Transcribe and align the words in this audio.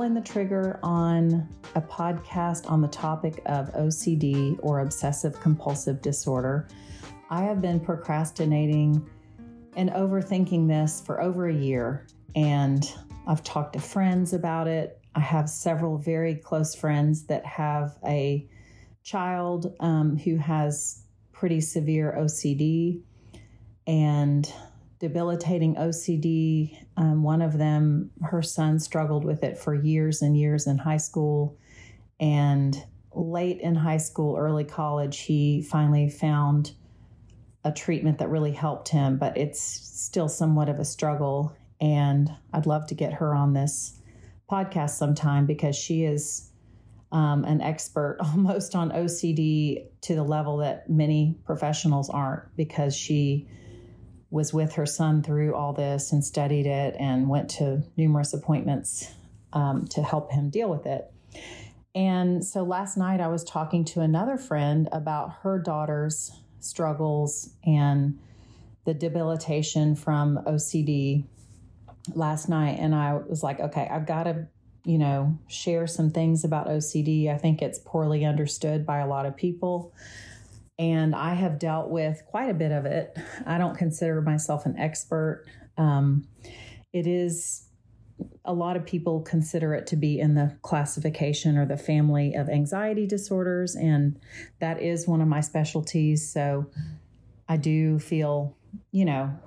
pulling 0.00 0.14
the 0.14 0.20
trigger 0.22 0.80
on 0.82 1.46
a 1.74 1.80
podcast 1.82 2.70
on 2.70 2.80
the 2.80 2.88
topic 2.88 3.42
of 3.44 3.70
OCD 3.74 4.58
or 4.62 4.80
obsessive 4.80 5.38
compulsive 5.40 6.00
disorder. 6.00 6.66
I 7.28 7.42
have 7.42 7.60
been 7.60 7.78
procrastinating 7.78 9.06
and 9.76 9.90
overthinking 9.90 10.66
this 10.66 11.02
for 11.04 11.20
over 11.20 11.48
a 11.48 11.54
year, 11.54 12.06
and 12.34 12.82
I've 13.26 13.44
talked 13.44 13.74
to 13.74 13.78
friends 13.78 14.32
about 14.32 14.68
it. 14.68 14.98
I 15.14 15.20
have 15.20 15.50
several 15.50 15.98
very 15.98 16.34
close 16.34 16.74
friends 16.74 17.26
that 17.26 17.44
have 17.44 17.98
a 18.06 18.48
child 19.02 19.74
um, 19.80 20.16
who 20.16 20.38
has 20.38 21.04
pretty 21.30 21.60
severe 21.60 22.16
OCD 22.18 23.02
and 23.86 24.50
debilitating 25.00 25.74
OCD. 25.74 26.76
Um, 26.96 27.22
one 27.22 27.42
of 27.42 27.58
them, 27.58 28.10
her 28.22 28.42
son 28.42 28.78
struggled 28.78 29.24
with 29.24 29.42
it 29.42 29.58
for 29.58 29.74
years 29.74 30.22
and 30.22 30.36
years 30.36 30.66
in 30.66 30.78
high 30.78 30.98
school. 30.98 31.56
And 32.20 32.76
late 33.12 33.60
in 33.60 33.74
high 33.74 33.96
school, 33.96 34.36
early 34.36 34.64
college, 34.64 35.20
he 35.20 35.62
finally 35.62 36.10
found 36.10 36.72
a 37.64 37.72
treatment 37.72 38.18
that 38.18 38.28
really 38.28 38.52
helped 38.52 38.88
him, 38.88 39.18
but 39.18 39.36
it's 39.36 39.60
still 39.60 40.28
somewhat 40.28 40.68
of 40.68 40.78
a 40.78 40.84
struggle. 40.84 41.56
And 41.80 42.30
I'd 42.52 42.66
love 42.66 42.86
to 42.88 42.94
get 42.94 43.14
her 43.14 43.34
on 43.34 43.54
this 43.54 43.98
podcast 44.50 44.90
sometime 44.90 45.46
because 45.46 45.76
she 45.76 46.04
is 46.04 46.50
um, 47.10 47.44
an 47.44 47.62
expert 47.62 48.18
almost 48.20 48.74
on 48.74 48.90
OCD 48.90 49.86
to 50.02 50.14
the 50.14 50.22
level 50.22 50.58
that 50.58 50.90
many 50.90 51.38
professionals 51.44 52.10
aren't 52.10 52.54
because 52.54 52.94
she 52.94 53.48
was 54.30 54.52
with 54.52 54.74
her 54.74 54.86
son 54.86 55.22
through 55.22 55.54
all 55.54 55.72
this 55.72 56.12
and 56.12 56.24
studied 56.24 56.66
it 56.66 56.94
and 56.98 57.28
went 57.28 57.50
to 57.50 57.82
numerous 57.96 58.32
appointments 58.32 59.12
um, 59.52 59.86
to 59.88 60.02
help 60.02 60.30
him 60.30 60.50
deal 60.50 60.70
with 60.70 60.86
it. 60.86 61.12
And 61.94 62.44
so 62.44 62.62
last 62.62 62.96
night 62.96 63.20
I 63.20 63.28
was 63.28 63.42
talking 63.42 63.84
to 63.86 64.00
another 64.00 64.36
friend 64.36 64.88
about 64.92 65.32
her 65.42 65.58
daughter's 65.58 66.30
struggles 66.60 67.50
and 67.64 68.18
the 68.84 68.94
debilitation 68.94 69.96
from 69.96 70.38
OCD 70.46 71.24
last 72.14 72.48
night. 72.48 72.78
And 72.78 72.94
I 72.94 73.14
was 73.14 73.42
like, 73.42 73.58
okay, 73.58 73.88
I've 73.90 74.06
got 74.06 74.24
to, 74.24 74.46
you 74.84 74.98
know, 74.98 75.38
share 75.48 75.86
some 75.86 76.10
things 76.10 76.44
about 76.44 76.68
OCD. 76.68 77.28
I 77.28 77.38
think 77.38 77.60
it's 77.60 77.80
poorly 77.80 78.24
understood 78.24 78.86
by 78.86 78.98
a 78.98 79.06
lot 79.06 79.26
of 79.26 79.36
people 79.36 79.92
and 80.80 81.14
I 81.14 81.34
have 81.34 81.58
dealt 81.58 81.90
with 81.90 82.22
quite 82.26 82.48
a 82.48 82.54
bit 82.54 82.72
of 82.72 82.86
it. 82.86 83.14
I 83.44 83.58
don't 83.58 83.76
consider 83.76 84.22
myself 84.22 84.64
an 84.64 84.78
expert. 84.78 85.44
Um, 85.76 86.26
it 86.90 87.06
is 87.06 87.68
a 88.46 88.54
lot 88.54 88.76
of 88.76 88.86
people 88.86 89.20
consider 89.20 89.74
it 89.74 89.86
to 89.88 89.96
be 89.96 90.18
in 90.18 90.34
the 90.34 90.56
classification 90.62 91.58
or 91.58 91.66
the 91.66 91.76
family 91.76 92.34
of 92.34 92.48
anxiety 92.48 93.06
disorders, 93.06 93.76
and 93.76 94.18
that 94.60 94.80
is 94.80 95.06
one 95.06 95.20
of 95.20 95.28
my 95.28 95.42
specialties. 95.42 96.32
So 96.32 96.70
I 97.46 97.58
do 97.58 97.98
feel, 97.98 98.56
you 98.90 99.04
know, 99.04 99.38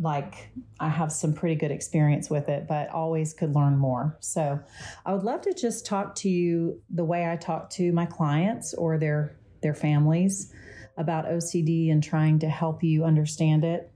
like 0.00 0.50
I 0.80 0.88
have 0.88 1.12
some 1.12 1.32
pretty 1.32 1.54
good 1.54 1.70
experience 1.70 2.28
with 2.28 2.48
it, 2.48 2.66
but 2.66 2.88
always 2.90 3.34
could 3.34 3.54
learn 3.54 3.78
more. 3.78 4.16
So 4.18 4.58
I 5.06 5.12
would 5.12 5.22
love 5.22 5.42
to 5.42 5.54
just 5.54 5.86
talk 5.86 6.16
to 6.16 6.28
you 6.28 6.82
the 6.90 7.04
way 7.04 7.30
I 7.30 7.36
talk 7.36 7.70
to 7.70 7.92
my 7.92 8.06
clients 8.06 8.74
or 8.74 8.98
their 8.98 9.36
their 9.62 9.74
families 9.74 10.52
about 10.96 11.26
OCD 11.26 11.90
and 11.90 12.02
trying 12.02 12.38
to 12.40 12.48
help 12.48 12.82
you 12.82 13.04
understand 13.04 13.64
it. 13.64 13.90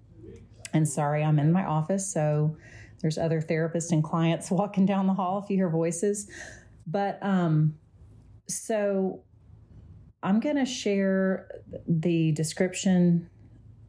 And 0.73 0.89
sorry, 0.89 1.23
I'm 1.23 1.39
in 1.39 1.53
my 1.53 1.65
office, 1.65 2.13
so 2.13 2.57
there's 3.01 3.19
other 3.19 3.41
therapists 3.41 3.93
and 3.93 4.03
clients 4.03 4.51
walking 4.51 4.87
down 4.87 5.07
the 5.07 5.15
hall 5.15 5.43
if 5.43 5.51
you 5.51 5.57
hear 5.57 5.71
voices. 5.71 6.29
But 6.87 7.19
um, 7.23 7.75
so 8.49 9.23
I'm 10.23 10.41
going 10.41 10.57
to 10.57 10.65
share 10.65 11.49
the 11.87 12.33
description 12.33 13.29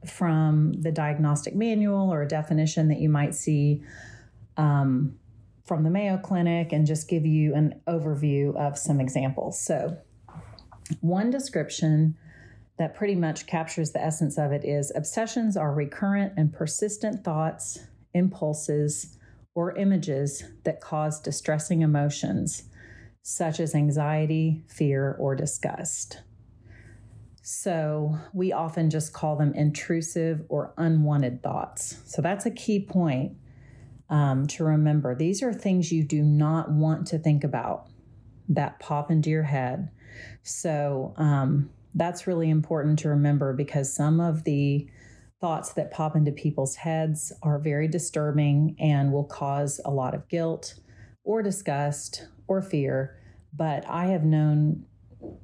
from 0.05 0.73
the 0.73 0.91
diagnostic 0.91 1.55
manual 1.55 2.11
or 2.13 2.21
a 2.21 2.27
definition 2.27 2.87
that 2.89 2.99
you 2.99 3.09
might 3.09 3.35
see 3.35 3.83
um, 4.55 5.17
from 5.65 5.83
the 5.83 5.89
Mayo 5.89 6.17
Clinic 6.17 6.71
and 6.71 6.85
just 6.85 7.09
give 7.09 7.25
you 7.25 7.53
an 7.53 7.81
overview 7.87 8.55
of 8.55 8.77
some 8.77 8.99
examples. 8.99 9.59
So, 9.59 9.97
one 11.01 11.29
description 11.29 12.15
that 12.77 12.95
pretty 12.95 13.15
much 13.15 13.47
captures 13.47 13.91
the 13.91 14.01
essence 14.01 14.37
of 14.37 14.51
it 14.51 14.63
is 14.63 14.91
obsessions 14.95 15.57
are 15.57 15.73
recurrent 15.73 16.33
and 16.37 16.53
persistent 16.53 17.23
thoughts, 17.23 17.79
impulses, 18.13 19.17
or 19.55 19.75
images 19.75 20.43
that 20.63 20.79
cause 20.81 21.19
distressing 21.19 21.81
emotions 21.81 22.63
such 23.23 23.59
as 23.59 23.75
anxiety, 23.75 24.63
fear, 24.67 25.17
or 25.19 25.35
disgust. 25.35 26.19
So, 27.41 28.17
we 28.33 28.53
often 28.53 28.89
just 28.89 29.13
call 29.13 29.35
them 29.35 29.53
intrusive 29.53 30.45
or 30.47 30.73
unwanted 30.77 31.43
thoughts. 31.43 31.97
So, 32.05 32.21
that's 32.21 32.45
a 32.45 32.51
key 32.51 32.79
point 32.79 33.37
um, 34.09 34.47
to 34.47 34.63
remember. 34.63 35.15
These 35.15 35.43
are 35.43 35.53
things 35.53 35.91
you 35.91 36.03
do 36.03 36.21
not 36.21 36.71
want 36.71 37.07
to 37.07 37.17
think 37.17 37.43
about 37.43 37.87
that 38.49 38.79
pop 38.79 39.11
into 39.11 39.29
your 39.29 39.43
head. 39.43 39.89
So, 40.43 41.13
um, 41.17 41.69
that's 41.97 42.27
really 42.27 42.49
important 42.49 42.99
to 42.99 43.09
remember 43.09 43.53
because 43.53 43.93
some 43.93 44.19
of 44.19 44.43
the 44.43 44.87
thoughts 45.39 45.73
that 45.73 45.91
pop 45.91 46.15
into 46.15 46.31
people's 46.31 46.75
heads 46.75 47.31
are 47.43 47.59
very 47.59 47.87
disturbing 47.87 48.75
and 48.79 49.11
will 49.11 49.25
cause 49.25 49.79
a 49.85 49.91
lot 49.91 50.15
of 50.15 50.27
guilt 50.29 50.75
or 51.23 51.41
disgust 51.41 52.27
or 52.47 52.61
fear. 52.61 53.19
But 53.53 53.87
I 53.87 54.07
have 54.07 54.23
known 54.23 54.85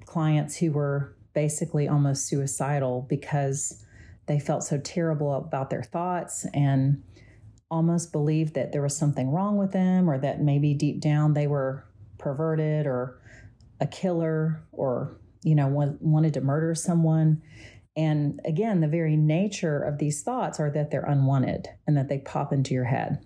clients 0.06 0.58
who 0.58 0.72
were 0.72 1.16
basically 1.34 1.88
almost 1.88 2.28
suicidal 2.28 3.06
because 3.10 3.84
they 4.28 4.40
felt 4.40 4.64
so 4.64 4.78
terrible 4.78 5.34
about 5.34 5.70
their 5.70 5.84
thoughts 5.84 6.46
and 6.54 7.04
almost 7.70 8.12
believed 8.12 8.54
that 8.54 8.72
there 8.72 8.82
was 8.82 8.96
something 8.96 9.32
wrong 9.32 9.58
with 9.58 9.72
them 9.72 10.10
or 10.10 10.18
that 10.20 10.42
maybe 10.42 10.74
deep 10.74 11.02
down 11.02 11.34
they 11.34 11.48
were 11.48 11.84
perverted 12.20 12.86
or 12.86 13.20
a 13.80 13.88
killer 13.88 14.64
or 14.72 15.18
you 15.44 15.56
know, 15.56 15.68
wanted 15.68 16.34
to 16.36 16.42
murder 16.42 16.74
someone. 16.74 17.42
And 17.96 18.40
again, 18.46 18.80
the 18.80 18.88
very 18.88 19.16
nature 19.16 19.80
of 19.80 20.00
these 20.00 20.24
thoughts 20.24 20.60
are 20.60 20.72
that 20.72 20.90
they're 20.90 21.06
unwanted 21.06 21.68
and 21.86 21.96
that 21.96 22.10
they 22.10 22.20
pop 22.20 22.52
into 22.52 22.74
your 22.74 22.86
head. 22.86 23.24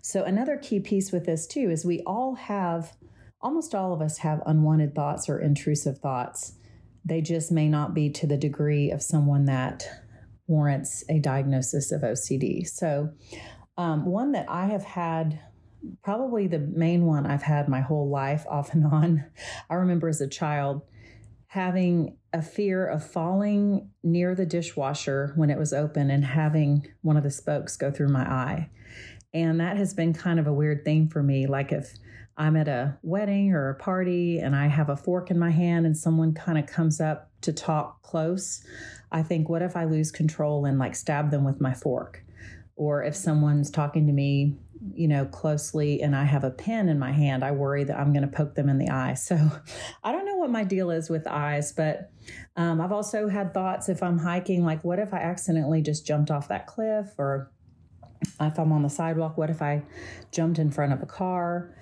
So, 0.00 0.24
another 0.24 0.56
key 0.56 0.80
piece 0.80 1.12
with 1.12 1.24
this 1.24 1.46
too 1.46 1.70
is 1.70 1.84
we 1.84 2.00
all 2.00 2.34
have, 2.34 2.92
almost 3.40 3.74
all 3.74 3.92
of 3.92 4.02
us 4.02 4.18
have 4.18 4.42
unwanted 4.46 4.94
thoughts 4.94 5.28
or 5.28 5.40
intrusive 5.40 5.98
thoughts. 5.98 6.54
They 7.04 7.20
just 7.20 7.50
may 7.50 7.68
not 7.68 7.94
be 7.94 8.10
to 8.10 8.26
the 8.26 8.36
degree 8.36 8.90
of 8.90 9.02
someone 9.02 9.46
that 9.46 9.84
warrants 10.46 11.04
a 11.08 11.18
diagnosis 11.18 11.92
of 11.92 12.02
OCD. 12.02 12.66
So, 12.66 13.10
um, 13.76 14.04
one 14.04 14.32
that 14.32 14.46
I 14.50 14.66
have 14.66 14.84
had 14.84 15.40
probably 16.04 16.46
the 16.46 16.58
main 16.58 17.06
one 17.06 17.26
I've 17.26 17.42
had 17.42 17.68
my 17.68 17.80
whole 17.80 18.08
life 18.08 18.44
off 18.48 18.74
and 18.74 18.86
on. 18.86 19.24
I 19.70 19.74
remember 19.74 20.08
as 20.08 20.20
a 20.20 20.28
child 20.28 20.82
having 21.52 22.16
a 22.32 22.40
fear 22.40 22.86
of 22.86 23.04
falling 23.04 23.86
near 24.02 24.34
the 24.34 24.46
dishwasher 24.46 25.34
when 25.36 25.50
it 25.50 25.58
was 25.58 25.74
open 25.74 26.10
and 26.10 26.24
having 26.24 26.86
one 27.02 27.14
of 27.14 27.22
the 27.22 27.30
spokes 27.30 27.76
go 27.76 27.90
through 27.90 28.08
my 28.08 28.22
eye. 28.22 28.70
And 29.34 29.60
that 29.60 29.76
has 29.76 29.92
been 29.92 30.14
kind 30.14 30.40
of 30.40 30.46
a 30.46 30.52
weird 30.52 30.82
thing 30.82 31.10
for 31.10 31.22
me. 31.22 31.46
Like 31.46 31.70
if 31.70 31.92
I'm 32.38 32.56
at 32.56 32.68
a 32.68 32.96
wedding 33.02 33.52
or 33.52 33.68
a 33.68 33.74
party 33.74 34.38
and 34.38 34.56
I 34.56 34.68
have 34.68 34.88
a 34.88 34.96
fork 34.96 35.30
in 35.30 35.38
my 35.38 35.50
hand 35.50 35.84
and 35.84 35.94
someone 35.94 36.32
kind 36.32 36.56
of 36.56 36.64
comes 36.64 37.02
up 37.02 37.30
to 37.42 37.52
talk 37.52 38.00
close, 38.00 38.64
I 39.10 39.22
think, 39.22 39.50
what 39.50 39.60
if 39.60 39.76
I 39.76 39.84
lose 39.84 40.10
control 40.10 40.64
and 40.64 40.78
like 40.78 40.94
stab 40.94 41.30
them 41.30 41.44
with 41.44 41.60
my 41.60 41.74
fork? 41.74 42.24
Or 42.76 43.02
if 43.02 43.14
someone's 43.14 43.70
talking 43.70 44.06
to 44.06 44.12
me 44.12 44.56
you 44.94 45.06
know, 45.06 45.24
closely 45.26 46.02
and 46.02 46.16
I 46.16 46.24
have 46.24 46.44
a 46.44 46.50
pen 46.50 46.88
in 46.88 46.98
my 46.98 47.12
hand, 47.12 47.44
I 47.44 47.52
worry 47.52 47.84
that 47.84 47.98
I'm 47.98 48.12
going 48.12 48.28
to 48.28 48.36
poke 48.36 48.54
them 48.54 48.68
in 48.68 48.78
the 48.78 48.88
eye. 48.88 49.14
So 49.14 49.36
I 50.04 50.12
don't 50.12 50.26
know 50.26 50.36
what 50.36 50.50
my 50.50 50.64
deal 50.64 50.90
is 50.90 51.08
with 51.08 51.26
eyes, 51.26 51.72
but 51.72 52.10
um, 52.56 52.80
I've 52.80 52.92
also 52.92 53.28
had 53.28 53.54
thoughts 53.54 53.88
if 53.88 54.02
I'm 54.02 54.18
hiking, 54.18 54.64
like, 54.64 54.82
what 54.84 54.98
if 54.98 55.14
I 55.14 55.18
accidentally 55.18 55.82
just 55.82 56.06
jumped 56.06 56.30
off 56.30 56.48
that 56.48 56.66
cliff? 56.66 57.14
Or 57.18 57.50
if 58.40 58.58
I'm 58.58 58.72
on 58.72 58.82
the 58.82 58.90
sidewalk, 58.90 59.36
what 59.36 59.50
if 59.50 59.62
I 59.62 59.82
jumped 60.30 60.58
in 60.58 60.70
front 60.70 60.92
of 60.92 61.02
a 61.02 61.06
car? 61.06 61.74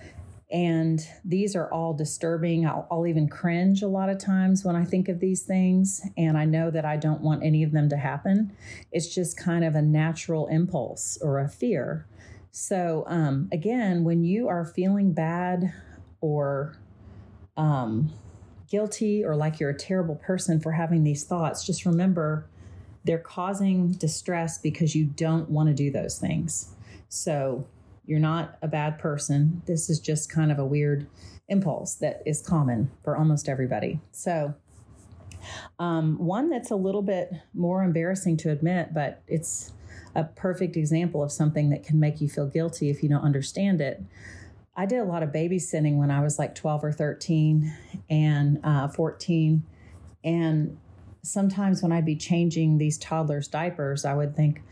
And 0.53 1.01
these 1.25 1.55
are 1.55 1.73
all 1.73 1.95
disturbing. 1.95 2.67
I'll, 2.67 2.87
I'll, 2.91 3.07
even 3.07 3.29
cringe 3.29 3.83
a 3.83 3.89
lot 3.89 4.09
of 4.09 4.19
times 4.19 4.65
when 4.65 4.75
I 4.75 4.85
think 4.85 5.09
of 5.09 5.21
these 5.21 5.43
things. 5.43 6.03
And 6.17 6.37
I 6.37 6.45
know 6.45 6.71
that 6.71 6.85
I 6.85 6.97
don't 6.97 7.21
want 7.21 7.45
any 7.45 7.63
of 7.63 7.71
them 7.71 7.89
to 7.91 7.97
happen. 7.97 8.53
It's 8.91 9.15
just 9.15 9.37
kind 9.37 9.65
of 9.65 9.77
a 9.77 9.83
natural 9.83 10.49
impulse 10.49 11.19
or 11.23 11.39
a 11.39 11.49
fear. 11.49 12.07
So, 12.51 13.05
um, 13.07 13.49
again, 13.53 14.03
when 14.03 14.25
you 14.25 14.49
are 14.49 14.65
feeling 14.65 15.13
bad 15.13 15.73
or 16.21 16.77
um, 17.57 18.13
guilty 18.69 19.25
or 19.25 19.37
like 19.37 19.61
you're 19.61 19.71
a 19.71 19.79
terrible 19.79 20.17
person 20.17 20.61
for 20.61 20.73
having 20.73 21.05
these 21.05 21.23
thoughts, 21.23 21.65
just 21.65 21.87
remember 21.87 22.47
they're 23.05 23.19
causing 23.19 23.93
distress 23.93 24.59
because 24.59 24.95
you 24.95 25.05
don't 25.05 25.49
want 25.49 25.69
to 25.69 25.75
do 25.75 25.91
those 25.91 26.19
things. 26.19 26.75
So 27.09 27.67
you're 28.11 28.19
not 28.19 28.59
a 28.61 28.67
bad 28.67 28.99
person. 28.99 29.63
This 29.67 29.89
is 29.89 30.01
just 30.01 30.29
kind 30.29 30.51
of 30.51 30.59
a 30.59 30.65
weird 30.65 31.07
impulse 31.49 31.95
that 31.95 32.25
is 32.27 32.43
common 32.43 32.91
for 33.05 33.17
almost 33.17 33.49
everybody. 33.49 34.01
So, 34.11 34.53
um, 35.79 36.19
one 36.19 36.51
that's 36.51 36.73
a 36.73 36.77
little 36.77 37.03
bit 37.03 37.33
more 37.55 37.85
embarrassing 37.85 38.37
to 38.39 38.51
admit, 38.51 38.93
but 38.93 39.23
it's 39.29 39.73
a 40.17 40.25
perfect 40.25 40.77
example 40.77 41.23
of 41.23 41.31
something 41.31 41.71
that 41.71 41.85
can 41.85 42.01
make 42.01 42.21
you 42.21 42.29
feel 42.29 42.49
guilty 42.49 42.91
if 42.91 43.01
you 43.01 43.09
don't 43.09 43.23
understand 43.23 43.81
it. 43.81 44.03
I 44.75 44.87
did 44.87 44.99
a 44.99 45.05
lot 45.05 45.23
of 45.23 45.31
babysitting 45.31 45.97
when 45.97 46.11
I 46.11 46.21
was 46.21 46.37
like 46.37 46.57
12 46.57 46.83
or 46.83 46.93
13 46.93 47.73
and 48.11 48.59
uh, 48.65 48.89
14. 48.89 49.63
And 50.25 50.77
sometimes 51.23 51.81
when 51.81 51.93
I'd 51.93 52.05
be 52.05 52.17
changing 52.17 52.79
these 52.79 52.99
toddlers' 52.99 53.47
diapers, 53.47 54.05
I 54.05 54.15
would 54.15 54.35
think, 54.35 54.63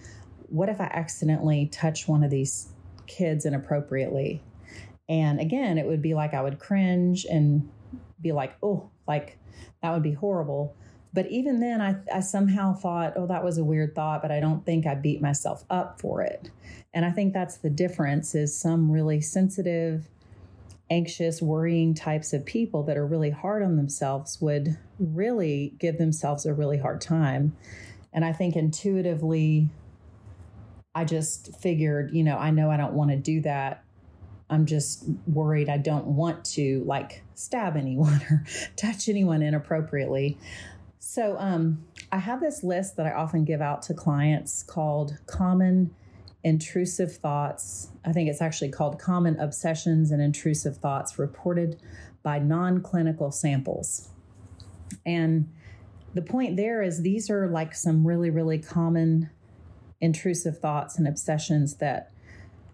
what 0.49 0.69
if 0.69 0.81
I 0.81 0.87
accidentally 0.87 1.67
touch 1.67 2.09
one 2.09 2.25
of 2.25 2.31
these 2.31 2.73
kids 3.09 3.45
inappropriately? 3.45 4.43
And 5.09 5.41
again, 5.41 5.79
it 5.79 5.87
would 5.87 6.03
be 6.03 6.15
like 6.15 6.35
I 6.35 6.43
would 6.43 6.59
cringe 6.59 7.25
and 7.25 7.69
be 8.21 8.33
like, 8.33 8.57
oh, 8.63 8.91
like 9.07 9.39
that 9.83 9.93
would 9.93 10.03
be 10.03 10.13
horrible. 10.13 10.77
But 11.15 11.31
even 11.31 11.61
then, 11.61 11.81
I, 11.81 11.97
I 12.15 12.21
somehow 12.21 12.75
thought, 12.75 13.15
oh, 13.17 13.27
that 13.27 13.43
was 13.43 13.59
a 13.59 13.65
weird 13.65 13.95
thought, 13.95 14.21
but 14.21 14.31
I 14.31 14.41
don't 14.41 14.65
think 14.65 14.87
I 14.87 14.95
beat 14.95 15.23
myself 15.23 15.65
up 15.71 16.01
for 16.01 16.23
it. 16.23 16.51
And 16.93 17.05
I 17.05 17.11
think 17.11 17.33
that's 17.33 17.57
the 17.57 17.71
difference 17.71 18.35
is 18.35 18.59
some 18.59 18.91
really 18.91 19.21
sensitive, 19.21 20.07
anxious, 20.91 21.41
worrying 21.41 21.95
types 21.95 22.33
of 22.33 22.45
people 22.45 22.83
that 22.85 22.99
are 22.99 23.07
really 23.07 23.31
hard 23.31 23.63
on 23.63 23.77
themselves 23.77 24.41
would 24.41 24.77
really 24.99 25.75
give 25.79 25.97
themselves 25.97 26.45
a 26.45 26.53
really 26.53 26.79
hard 26.79 27.01
time. 27.01 27.57
And 28.13 28.25
I 28.25 28.33
think 28.33 28.55
intuitively, 28.55 29.71
I 30.99 31.05
just 31.05 31.55
figured, 31.61 32.13
you 32.13 32.25
know, 32.25 32.37
I 32.37 32.51
know 32.51 32.73
I 32.73 32.77
don't 32.77 32.95
want 32.95 33.13
to 33.13 33.17
do 33.17 33.41
that. 33.43 33.85
I'm 34.51 34.67
just 34.67 35.05
worried 35.29 35.69
I 35.69 35.79
don't 35.79 36.07
want 36.07 36.45
to 36.57 36.83
like 36.87 37.23
stab 37.37 37.77
anyone 37.77 38.21
or 38.31 38.45
touch 38.75 39.09
anyone 39.09 39.41
inappropriately. 39.41 40.39
So, 40.99 41.37
um, 41.39 41.85
I 42.11 42.19
have 42.19 42.41
this 42.41 42.65
list 42.65 42.97
that 42.97 43.07
I 43.07 43.13
often 43.13 43.45
give 43.45 43.61
out 43.61 43.83
to 43.83 43.95
clients 43.95 44.65
called 44.65 45.19
Common 45.27 45.95
Intrusive 46.43 47.15
Thoughts. 47.15 47.91
I 48.05 48.13
think 48.13 48.29
it's 48.29 48.43
actually 48.43 48.71
called 48.71 48.99
Common 48.99 49.39
Obsessions 49.39 50.11
and 50.11 50.21
Intrusive 50.21 50.79
Thoughts 50.79 51.17
Reported 51.17 51.81
by 52.25 52.41
Non 52.41 52.83
Clinical 52.83 53.31
Samples. 53.31 54.09
And 55.07 55.49
the 56.15 56.23
point 56.23 56.57
there 56.57 56.83
is 56.83 57.03
these 57.03 57.31
are 57.31 57.47
like 57.47 57.77
some 57.77 58.05
really, 58.05 58.31
really 58.31 58.59
common 58.59 59.31
intrusive 60.01 60.59
thoughts 60.59 60.99
and 60.99 61.09
obsessions 61.09 61.77
that 61.77 62.13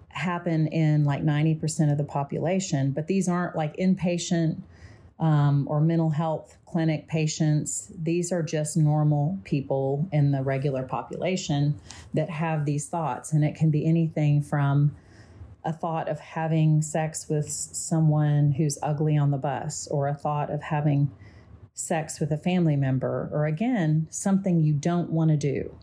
happen 0.09 0.67
in 0.69 1.05
like 1.05 1.23
90% 1.23 1.91
of 1.91 1.99
the 1.99 2.05
population, 2.05 2.93
but 2.93 3.07
these 3.07 3.29
aren't 3.29 3.57
like 3.57 3.77
inpatient 3.77 4.61
um, 5.19 5.67
or 5.69 5.81
mental 5.81 6.11
health 6.11 6.57
clinic 6.67 7.09
patients. 7.09 7.91
These 8.01 8.33
are 8.33 8.43
just 8.43 8.77
normal 8.77 9.39
people 9.45 10.09
in 10.13 10.33
the 10.33 10.43
regular 10.43 10.83
population 10.83 11.79
that 12.15 12.31
have 12.31 12.65
these 12.65 12.89
thoughts. 12.89 13.33
And 13.33 13.45
it 13.45 13.55
can 13.55 13.71
be 13.71 13.87
anything 13.87 14.43
from 14.43 14.95
a 15.65 15.73
thought 15.73 16.09
of 16.09 16.21
having 16.21 16.83
sex 16.83 17.29
with 17.29 17.49
someone 17.49 18.53
who's 18.53 18.79
ugly 18.83 19.17
on 19.17 19.31
the 19.31 19.39
bus, 19.39 19.89
or 19.91 20.09
a 20.09 20.15
thought 20.15 20.51
of 20.51 20.63
having 20.63 21.11
sex 21.73 22.21
with 22.21 22.31
a 22.31 22.37
family 22.37 22.77
member, 22.77 23.31
or 23.33 23.47
again, 23.47 24.07
something 24.11 24.61
you 24.61 24.75
don't 24.75 25.11
want 25.11 25.31
to 25.31 25.37
do. 25.37 25.75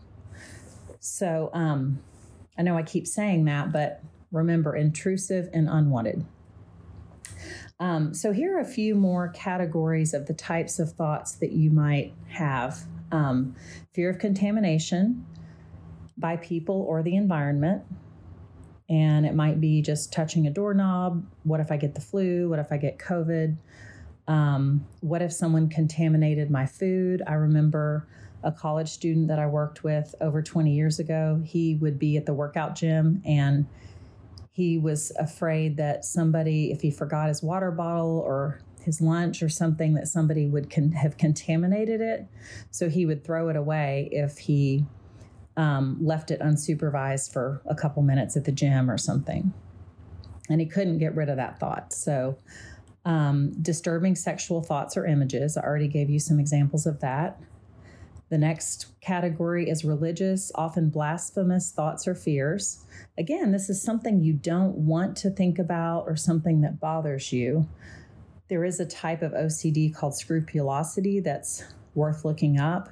So 1.04 1.50
um, 1.52 2.00
I 2.56 2.62
know 2.62 2.76
I 2.76 2.84
keep 2.84 3.08
saying 3.08 3.46
that, 3.46 3.72
but 3.72 4.00
remember 4.30 4.76
intrusive 4.76 5.48
and 5.52 5.68
unwanted. 5.68 6.24
Um, 7.80 8.14
so, 8.14 8.30
here 8.30 8.56
are 8.56 8.60
a 8.60 8.64
few 8.64 8.94
more 8.94 9.28
categories 9.30 10.14
of 10.14 10.26
the 10.26 10.34
types 10.34 10.78
of 10.78 10.92
thoughts 10.92 11.32
that 11.36 11.50
you 11.50 11.70
might 11.70 12.14
have 12.28 12.78
um, 13.10 13.56
fear 13.92 14.10
of 14.10 14.20
contamination 14.20 15.26
by 16.16 16.36
people 16.36 16.82
or 16.88 17.02
the 17.02 17.16
environment. 17.16 17.82
And 18.88 19.26
it 19.26 19.34
might 19.34 19.60
be 19.60 19.82
just 19.82 20.12
touching 20.12 20.46
a 20.46 20.50
doorknob. 20.50 21.26
What 21.42 21.58
if 21.58 21.72
I 21.72 21.78
get 21.78 21.96
the 21.96 22.00
flu? 22.00 22.48
What 22.48 22.60
if 22.60 22.70
I 22.70 22.76
get 22.76 22.98
COVID? 22.98 23.56
Um, 24.28 24.86
what 25.00 25.20
if 25.20 25.32
someone 25.32 25.68
contaminated 25.68 26.48
my 26.48 26.66
food? 26.66 27.22
I 27.26 27.32
remember 27.32 28.06
a 28.44 28.52
college 28.52 28.88
student 28.88 29.28
that 29.28 29.38
I 29.38 29.46
worked 29.46 29.84
with 29.84 30.14
over 30.20 30.42
20 30.42 30.72
years 30.72 30.98
ago. 30.98 31.40
He 31.44 31.76
would 31.76 31.98
be 31.98 32.16
at 32.16 32.26
the 32.26 32.34
workout 32.34 32.74
gym 32.74 33.22
and 33.24 33.66
he 34.50 34.78
was 34.78 35.12
afraid 35.18 35.78
that 35.78 36.04
somebody, 36.04 36.72
if 36.72 36.82
he 36.82 36.90
forgot 36.90 37.28
his 37.28 37.42
water 37.42 37.70
bottle 37.70 38.18
or 38.18 38.60
his 38.82 39.00
lunch 39.00 39.42
or 39.42 39.48
something, 39.48 39.94
that 39.94 40.08
somebody 40.08 40.46
would 40.46 40.70
con- 40.70 40.92
have 40.92 41.16
contaminated 41.16 42.00
it. 42.00 42.26
So 42.70 42.90
he 42.90 43.06
would 43.06 43.24
throw 43.24 43.48
it 43.48 43.56
away 43.56 44.10
if 44.12 44.38
he 44.38 44.84
um, 45.56 45.96
left 46.00 46.30
it 46.30 46.40
unsupervised 46.40 47.32
for 47.32 47.62
a 47.66 47.74
couple 47.74 48.02
minutes 48.02 48.36
at 48.36 48.44
the 48.44 48.52
gym 48.52 48.90
or 48.90 48.98
something. 48.98 49.54
And 50.50 50.60
he 50.60 50.66
couldn't 50.66 50.98
get 50.98 51.14
rid 51.14 51.30
of 51.30 51.36
that 51.36 51.58
thought. 51.58 51.92
So, 51.92 52.36
um, 53.04 53.50
disturbing 53.62 54.14
sexual 54.14 54.62
thoughts 54.62 54.96
or 54.96 55.06
images. 55.06 55.56
I 55.56 55.62
already 55.62 55.88
gave 55.88 56.08
you 56.10 56.20
some 56.20 56.38
examples 56.38 56.86
of 56.86 57.00
that. 57.00 57.40
The 58.32 58.38
next 58.38 58.86
category 59.02 59.68
is 59.68 59.84
religious, 59.84 60.50
often 60.54 60.88
blasphemous 60.88 61.70
thoughts 61.70 62.08
or 62.08 62.14
fears. 62.14 62.82
Again, 63.18 63.52
this 63.52 63.68
is 63.68 63.82
something 63.82 64.22
you 64.22 64.32
don't 64.32 64.74
want 64.74 65.18
to 65.18 65.28
think 65.28 65.58
about 65.58 66.04
or 66.06 66.16
something 66.16 66.62
that 66.62 66.80
bothers 66.80 67.30
you. 67.30 67.68
There 68.48 68.64
is 68.64 68.80
a 68.80 68.86
type 68.86 69.20
of 69.20 69.32
OCD 69.32 69.94
called 69.94 70.16
scrupulosity 70.16 71.20
that's 71.20 71.62
worth 71.94 72.24
looking 72.24 72.58
up, 72.58 72.88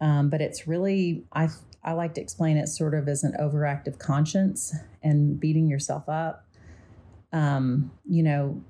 um, 0.00 0.30
but 0.30 0.40
it's 0.40 0.68
really, 0.68 1.24
I, 1.32 1.48
I 1.82 1.94
like 1.94 2.14
to 2.14 2.20
explain 2.20 2.56
it 2.56 2.68
sort 2.68 2.94
of 2.94 3.08
as 3.08 3.24
an 3.24 3.34
overactive 3.40 3.98
conscience 3.98 4.76
and 5.02 5.40
beating 5.40 5.66
yourself 5.66 6.08
up. 6.08 6.46
Um, 7.32 7.90
you 8.08 8.22
know, 8.22 8.62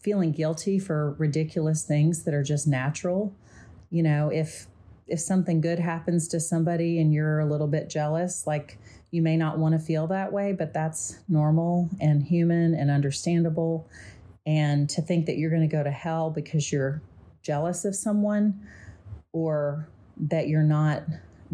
feeling 0.00 0.32
guilty 0.32 0.80
for 0.80 1.12
ridiculous 1.12 1.84
things 1.84 2.24
that 2.24 2.34
are 2.34 2.42
just 2.42 2.66
natural. 2.66 3.32
You 3.88 4.02
know, 4.02 4.30
if 4.30 4.66
if 5.08 5.20
something 5.20 5.60
good 5.60 5.78
happens 5.78 6.28
to 6.28 6.40
somebody 6.40 7.00
and 7.00 7.12
you're 7.12 7.40
a 7.40 7.46
little 7.46 7.66
bit 7.66 7.88
jealous, 7.88 8.46
like 8.46 8.78
you 9.10 9.22
may 9.22 9.36
not 9.36 9.58
want 9.58 9.72
to 9.72 9.78
feel 9.78 10.06
that 10.08 10.32
way, 10.32 10.52
but 10.52 10.74
that's 10.74 11.18
normal 11.28 11.88
and 12.00 12.22
human 12.22 12.74
and 12.74 12.90
understandable. 12.90 13.88
And 14.46 14.88
to 14.90 15.02
think 15.02 15.26
that 15.26 15.38
you're 15.38 15.50
going 15.50 15.68
to 15.68 15.76
go 15.76 15.82
to 15.82 15.90
hell 15.90 16.30
because 16.30 16.70
you're 16.70 17.02
jealous 17.42 17.84
of 17.84 17.94
someone 17.94 18.66
or 19.32 19.88
that 20.16 20.48
you're 20.48 20.62
not 20.62 21.04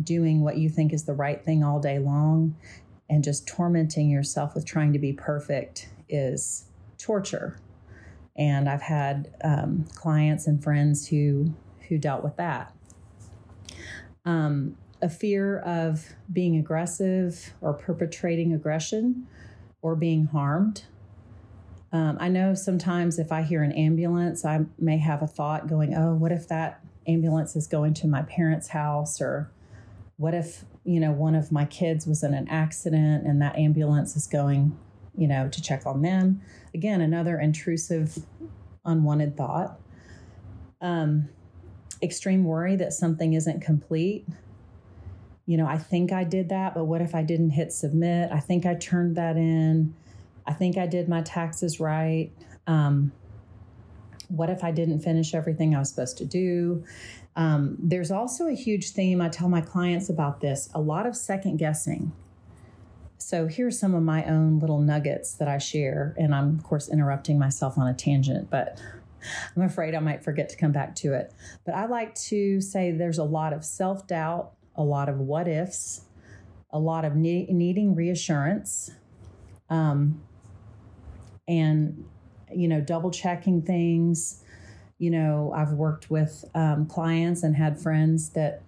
doing 0.03 0.41
what 0.41 0.59
you 0.59 0.69
think 0.69 0.93
is 0.93 1.05
the 1.05 1.15
right 1.15 1.45
thing 1.45 1.63
all 1.63 1.81
day 1.81 1.99
long 1.99 2.57
and 3.09 3.23
just 3.23 3.47
tormenting 3.47 4.11
yourself 4.11 4.55
with 4.55 4.67
trying 4.67 4.93
to 4.93 4.99
be 4.99 5.13
perfect 5.13 5.89
is 6.09 6.67
torture. 6.99 7.61
And 8.37 8.69
I've 8.69 8.83
had 8.83 9.33
um, 9.45 9.87
clients 9.95 10.47
and 10.49 10.63
friends 10.63 11.07
who 11.07 11.55
who 11.89 11.99
dealt 11.99 12.25
with 12.25 12.37
that 12.37 12.74
um, 14.25 14.77
a 15.03 15.09
fear 15.09 15.59
of 15.59 16.15
being 16.33 16.57
aggressive 16.57 17.53
or 17.61 17.75
perpetrating 17.75 18.53
aggression 18.53 19.27
or 19.83 19.95
being 19.95 20.27
harmed. 20.27 20.85
Um, 21.93 22.17
I 22.19 22.29
know 22.29 22.55
sometimes 22.55 23.19
if 23.19 23.31
I 23.31 23.43
hear 23.43 23.63
an 23.63 23.71
ambulance, 23.73 24.45
I 24.45 24.65
may 24.79 24.99
have 24.99 25.23
a 25.23 25.27
thought 25.27 25.69
going, 25.69 25.95
oh, 25.95 26.15
what 26.15 26.33
if 26.33 26.49
that 26.49 26.81
ambulance 27.07 27.55
is 27.55 27.67
going 27.67 27.95
to 27.95 28.09
my 28.09 28.23
parents' 28.23 28.69
house? 28.69 29.21
Or 29.21 29.53
what 30.17 30.35
if, 30.35 30.65
you 30.85 30.99
know, 30.99 31.13
one 31.13 31.35
of 31.35 31.53
my 31.53 31.67
kids 31.67 32.07
was 32.07 32.25
in 32.25 32.35
an 32.35 32.49
accident 32.49 33.27
and 33.27 33.41
that 33.43 33.57
ambulance 33.57 34.17
is 34.17 34.27
going, 34.27 34.77
you 35.17 35.29
know, 35.29 35.49
to 35.49 35.63
check 35.63 35.87
on 35.87 36.03
them? 36.03 36.41
Again, 36.75 37.01
another 37.01 37.39
intrusive, 37.39 38.19
unwanted 38.85 39.37
thought. 39.37 39.79
Um, 40.81 41.29
extreme 42.05 42.45
worry 42.45 42.77
that 42.77 42.93
something 42.93 43.33
isn't 43.33 43.61
complete. 43.61 44.27
You 45.47 45.57
know, 45.57 45.67
I 45.67 45.79
think 45.79 46.13
I 46.13 46.25
did 46.25 46.51
that, 46.51 46.75
but 46.75 46.85
what 46.85 47.01
if 47.01 47.15
I 47.15 47.23
didn't 47.23 47.51
hit 47.51 47.73
submit? 47.73 48.31
I 48.31 48.41
think 48.41 48.65
I 48.65 48.75
turned 48.75 49.17
that 49.17 49.37
in. 49.37 49.95
I 50.47 50.53
think 50.53 50.79
I 50.79 50.87
did 50.87 51.09
my 51.09 51.23
taxes 51.23 51.81
right. 51.81 52.31
Um, 52.67 53.13
what 54.29 54.51
if 54.51 54.63
I 54.63 54.71
didn't 54.71 55.01
finish 55.01 55.35
everything 55.35 55.75
I 55.75 55.79
was 55.79 55.91
supposed 55.91 56.19
to 56.19 56.25
do? 56.25 56.85
Um, 57.37 57.77
there's 57.79 58.11
also 58.11 58.47
a 58.47 58.55
huge 58.55 58.91
theme. 58.91 59.21
I 59.21 59.29
tell 59.29 59.49
my 59.49 59.61
clients 59.61 60.09
about 60.09 60.41
this 60.41 60.69
a 60.75 60.81
lot 60.81 61.07
of 61.07 61.17
second 61.17 61.57
guessing. 61.57 62.13
So 63.19 63.47
here's 63.47 63.79
some 63.79 63.95
of 63.95 64.03
my 64.03 64.25
own 64.25 64.59
little 64.59 64.81
nuggets 64.81 65.35
that 65.35 65.49
I 65.49 65.59
share. 65.59 66.15
And 66.19 66.35
I'm, 66.35 66.59
of 66.59 66.63
course, 66.63 66.89
interrupting 66.89 67.39
myself 67.39 67.79
on 67.79 67.87
a 67.87 67.95
tangent, 67.95 68.51
but 68.51 68.79
I'm 69.57 69.63
afraid 69.63 69.95
I 69.95 70.01
might 70.01 70.25
forget 70.25 70.49
to 70.51 70.57
come 70.57 70.73
back 70.73 70.95
to 70.97 71.15
it. 71.15 71.33
But 71.65 71.75
I 71.75 71.87
like 71.87 72.15
to 72.27 72.61
say 72.61 72.91
there's 72.93 73.19
a 73.19 73.25
lot 73.25 73.53
of 73.53 73.65
self 73.65 74.07
doubt, 74.07 74.53
a 74.77 74.83
lot 74.83 75.09
of 75.09 75.19
what 75.19 75.49
ifs, 75.49 76.03
a 76.71 76.79
lot 76.79 77.05
of 77.05 77.15
ne- 77.15 77.47
needing 77.51 77.95
reassurance, 77.95 78.91
Um, 79.71 80.23
and, 81.47 82.05
you 82.55 82.69
know, 82.69 82.81
double 82.81 83.11
checking 83.11 83.63
things. 83.63 84.43
You 84.99 85.11
know, 85.11 85.53
I've 85.55 85.73
worked 85.73 86.11
with 86.11 86.45
um, 86.55 86.87
clients 86.87 87.43
and 87.43 87.57
had 87.57 87.81
friends 87.81 88.31
that 88.31 88.63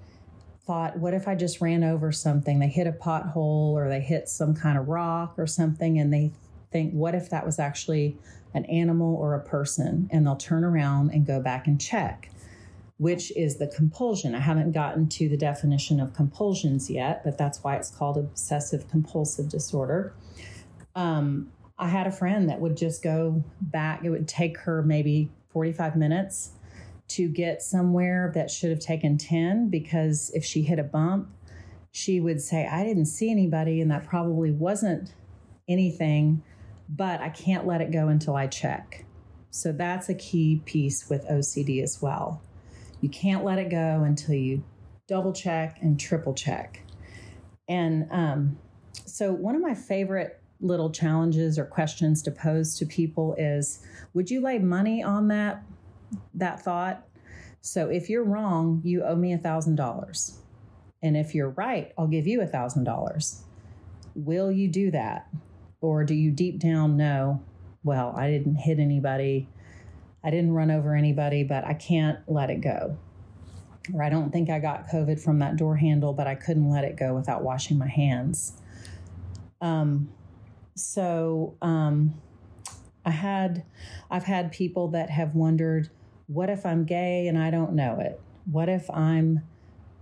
thought, 0.67 0.99
what 0.99 1.15
if 1.15 1.29
I 1.29 1.35
just 1.37 1.61
ran 1.61 1.85
over 1.85 2.11
something? 2.13 2.59
They 2.59 2.69
hit 2.69 2.87
a 2.87 2.93
pothole 2.93 3.73
or 3.73 3.89
they 3.89 4.01
hit 4.01 4.29
some 4.29 4.55
kind 4.55 4.77
of 4.77 4.89
rock 4.89 5.35
or 5.39 5.47
something, 5.47 5.99
and 5.99 6.13
they 6.13 6.33
think, 6.73 6.93
what 6.93 7.15
if 7.15 7.31
that 7.31 7.47
was 7.47 7.59
actually 7.59 8.19
an 8.57 8.65
animal 8.67 9.15
or 9.15 9.35
a 9.35 9.41
person? 9.41 10.09
And 10.11 10.27
they'll 10.27 10.37
turn 10.37 10.65
around 10.65 11.11
and 11.11 11.27
go 11.27 11.41
back 11.41 11.67
and 11.67 11.81
check, 11.81 12.31
which 12.99 13.31
is 13.37 13.57
the 13.57 13.67
compulsion. 13.67 14.35
I 14.35 14.41
haven't 14.41 14.73
gotten 14.73 15.09
to 15.11 15.29
the 15.29 15.37
definition 15.37 16.01
of 16.01 16.15
compulsions 16.15 16.91
yet, 16.91 17.23
but 17.25 17.39
that's 17.39 17.63
why 17.63 17.77
it's 17.77 17.91
called 17.91 18.17
obsessive 18.17 18.89
compulsive 18.89 19.49
disorder. 19.49 20.15
Um, 20.95 21.53
I 21.79 21.89
had 21.89 22.07
a 22.07 22.13
friend 22.13 22.49
that 22.49 22.61
would 22.61 22.77
just 22.77 23.03
go 23.03 23.45
back, 23.61 24.03
it 24.03 24.11
would 24.11 24.27
take 24.27 24.59
her 24.59 24.83
maybe 24.83 25.31
45 25.51 25.95
minutes 25.97 26.53
to 27.09 27.29
get 27.29 27.63
somewhere 27.63 28.33
that 28.35 28.51
should 28.51 28.71
have 28.71 28.81
taken 28.81 29.19
10 29.19 29.69
because 29.69 30.31
if 30.35 30.45
she 30.45 30.63
hit 30.63 30.79
a 30.79 30.83
bump, 30.83 31.29
she 31.93 32.21
would 32.21 32.43
say, 32.43 32.67
I 32.67 32.85
didn't 32.85 33.07
see 33.07 33.31
anybody, 33.31 33.81
and 33.81 33.91
that 33.91 34.05
probably 34.05 34.51
wasn't 34.51 35.15
anything, 35.67 36.43
but 36.89 37.21
I 37.21 37.29
can't 37.31 37.67
let 37.67 37.81
it 37.81 37.91
go 37.91 38.09
until 38.09 38.37
I 38.37 38.47
check. 38.47 39.05
So 39.51 39.73
that's 39.73 40.09
a 40.09 40.15
key 40.15 40.63
piece 40.65 41.09
with 41.09 41.27
OCD 41.29 41.83
as 41.83 42.01
well. 42.03 42.43
You 43.01 43.09
can't 43.09 43.45
let 43.45 43.59
it 43.59 43.71
go 43.71 44.03
until 44.05 44.35
you 44.35 44.63
double 45.07 45.33
check 45.33 45.79
and 45.81 45.99
triple 45.99 46.35
check. 46.35 46.83
And 47.69 48.07
um, 48.11 48.59
so, 49.05 49.33
one 49.33 49.55
of 49.55 49.63
my 49.63 49.75
favorite 49.75 50.41
little 50.61 50.91
challenges 50.91 51.59
or 51.59 51.65
questions 51.65 52.23
to 52.23 52.31
pose 52.31 52.77
to 52.79 52.87
people 52.87 53.35
is 53.39 53.85
would 54.15 54.31
you 54.31 54.41
lay 54.41 54.59
money 54.59 55.03
on 55.03 55.29
that 55.29 55.63
that 56.33 56.63
thought 56.63 57.07
so 57.61 57.91
if 57.91 58.09
you're 58.09 58.25
wrong 58.25 58.81
you 58.83 59.05
owe 59.05 59.17
me 59.17 59.35
a 59.35 59.39
thousand 59.39 59.77
dollars 59.77 60.39
and 61.03 61.15
if 61.15 61.35
you're 61.35 61.51
right 61.51 61.93
i'll 61.99 62.07
give 62.07 62.27
you 62.27 62.41
a 62.41 62.47
thousand 62.47 62.85
dollars 62.85 63.43
will 64.15 64.51
you 64.51 64.67
do 64.67 64.91
that 64.91 65.29
or 65.81 66.05
do 66.05 66.15
you 66.15 66.31
deep 66.31 66.59
down 66.59 66.97
know 66.97 67.43
well 67.85 68.13
i 68.17 68.31
didn't 68.31 68.57
hit 68.57 68.79
anybody 68.79 69.49
i 70.25 70.31
didn't 70.31 70.53
run 70.53 70.71
over 70.71 70.95
anybody 70.95 71.43
but 71.43 71.65
i 71.65 71.75
can't 71.75 72.19
let 72.27 72.51
it 72.51 72.61
go 72.61 72.97
or 73.95 74.03
i 74.03 74.09
don't 74.09 74.33
think 74.33 74.51
i 74.51 74.59
got 74.59 74.89
covid 74.89 75.21
from 75.21 75.39
that 75.39 75.57
door 75.57 75.77
handle 75.77 76.13
but 76.13 76.27
i 76.27 76.35
couldn't 76.35 76.71
let 76.71 76.85
it 76.85 76.97
go 76.97 77.15
without 77.15 77.43
washing 77.43 77.79
my 77.79 77.89
hands 77.89 78.55
um, 79.61 80.11
so 80.75 81.57
um, 81.63 82.15
I 83.05 83.11
had, 83.11 83.65
I've 84.11 84.25
had 84.25 84.53
people 84.53 84.89
that 84.89 85.11
have 85.11 85.35
wondered, 85.35 85.91
what 86.27 86.51
if 86.51 86.67
I'm 86.67 86.85
gay 86.85 87.29
and 87.29 87.39
I 87.39 87.51
don't 87.51 87.75
know 87.75 87.99
it? 88.01 88.21
What 88.51 88.69
if 88.69 88.91
I'm 88.91 89.43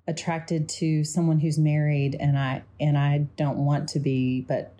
attracted 0.06 0.68
to 0.68 1.04
someone 1.04 1.38
who's 1.38 1.58
married 1.58 2.16
and 2.18 2.38
I 2.38 2.62
and 2.78 2.98
I 2.98 3.26
don't 3.36 3.64
want 3.64 3.88
to 3.90 4.00
be, 4.00 4.42
but 4.42 4.74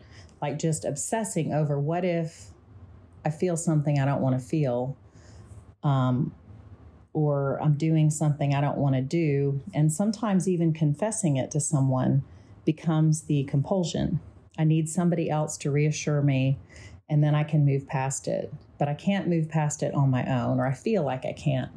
like 0.45 0.59
just 0.59 0.85
obsessing 0.85 1.55
over 1.55 1.81
what 1.81 2.05
if 2.05 2.51
I 3.25 3.31
feel 3.31 3.57
something 3.57 3.99
I 3.99 4.05
don't 4.05 4.21
want 4.21 4.39
to 4.39 4.47
feel, 4.47 4.95
um, 5.83 6.35
or 7.15 7.59
I'm 7.63 7.79
doing 7.79 8.11
something 8.11 8.55
I 8.55 8.61
don't 8.61 8.77
want 8.77 8.95
to 8.95 9.01
do, 9.01 9.63
and 9.73 9.91
sometimes 9.91 10.47
even 10.47 10.75
confessing 10.75 11.39
it 11.39 11.51
to 11.53 11.61
someone 11.61 12.25
becomes 12.67 13.23
the 13.23 13.45
compulsion. 13.45 14.21
I 14.59 14.65
need 14.65 14.91
somebody 14.91 15.31
else 15.31 15.57
to 15.59 15.71
reassure 15.71 16.21
me, 16.21 16.59
and 17.09 17.25
then 17.25 17.35
I 17.35 17.45
can 17.45 17.65
move 17.65 17.87
past 17.87 18.29
it. 18.29 18.53
But 18.79 18.89
I 18.89 18.95
can't 18.95 19.27
move 19.27 19.49
past 19.49 19.83
it 19.83 19.95
on 19.95 20.11
my 20.11 20.27
own, 20.27 20.61
or 20.61 20.67
I 20.67 20.75
feel 20.75 21.05
like 21.05 21.25
I 21.25 21.33
can't. 21.33 21.71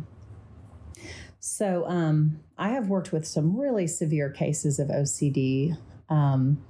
So 1.39 1.85
um, 1.87 2.41
I 2.57 2.69
have 2.71 2.89
worked 2.89 3.13
with 3.13 3.25
some 3.25 3.57
really 3.57 3.87
severe 3.87 4.29
cases 4.29 4.77
of 4.77 4.89
OCD. 4.89 5.77
Um, 6.09 6.61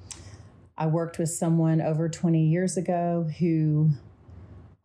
I 0.77 0.85
worked 0.85 1.17
with 1.17 1.29
someone 1.29 1.81
over 1.81 2.07
20 2.07 2.45
years 2.45 2.77
ago 2.77 3.27
who 3.39 3.91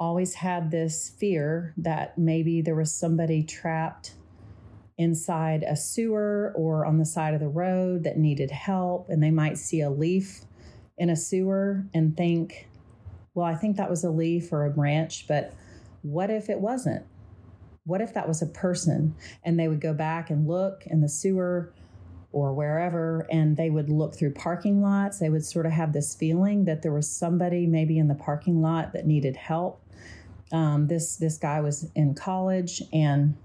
always 0.00 0.34
had 0.34 0.70
this 0.70 1.10
fear 1.18 1.74
that 1.76 2.16
maybe 2.16 2.62
there 2.62 2.74
was 2.74 2.94
somebody 2.94 3.42
trapped 3.42 4.14
inside 4.96 5.62
a 5.62 5.76
sewer 5.76 6.52
or 6.56 6.86
on 6.86 6.98
the 6.98 7.04
side 7.04 7.34
of 7.34 7.40
the 7.40 7.48
road 7.48 8.04
that 8.04 8.16
needed 8.16 8.50
help, 8.50 9.08
and 9.10 9.22
they 9.22 9.30
might 9.30 9.58
see 9.58 9.80
a 9.80 9.90
leaf 9.90 10.40
in 10.96 11.10
a 11.10 11.16
sewer 11.16 11.84
and 11.92 12.16
think, 12.16 12.68
well, 13.34 13.46
I 13.46 13.54
think 13.54 13.76
that 13.76 13.90
was 13.90 14.02
a 14.02 14.10
leaf 14.10 14.52
or 14.52 14.64
a 14.64 14.70
branch, 14.70 15.26
but 15.28 15.54
what 16.02 16.30
if 16.30 16.48
it 16.48 16.60
wasn't? 16.60 17.04
What 17.84 18.00
if 18.00 18.14
that 18.14 18.28
was 18.28 18.42
a 18.42 18.46
person? 18.46 19.14
And 19.44 19.58
they 19.58 19.68
would 19.68 19.80
go 19.80 19.92
back 19.92 20.30
and 20.30 20.46
look 20.46 20.84
in 20.86 21.00
the 21.00 21.08
sewer 21.08 21.72
or 22.32 22.52
wherever, 22.52 23.26
and 23.30 23.56
they 23.56 23.70
would 23.70 23.90
look 23.90 24.14
through 24.14 24.32
parking 24.32 24.80
lots. 24.80 25.18
They 25.18 25.28
would 25.28 25.44
sort 25.44 25.66
of 25.66 25.72
have 25.72 25.92
this 25.92 26.14
feeling 26.14 26.64
that 26.64 26.82
there 26.82 26.92
was 26.92 27.08
somebody 27.08 27.66
maybe 27.66 27.98
in 27.98 28.08
the 28.08 28.14
parking 28.14 28.60
lot 28.62 28.92
that 28.94 29.06
needed 29.06 29.36
help. 29.36 29.80
Um, 30.50 30.86
this 30.86 31.16
this 31.16 31.38
guy 31.38 31.60
was 31.60 31.90
in 31.94 32.14
college, 32.14 32.82
and 32.92 33.36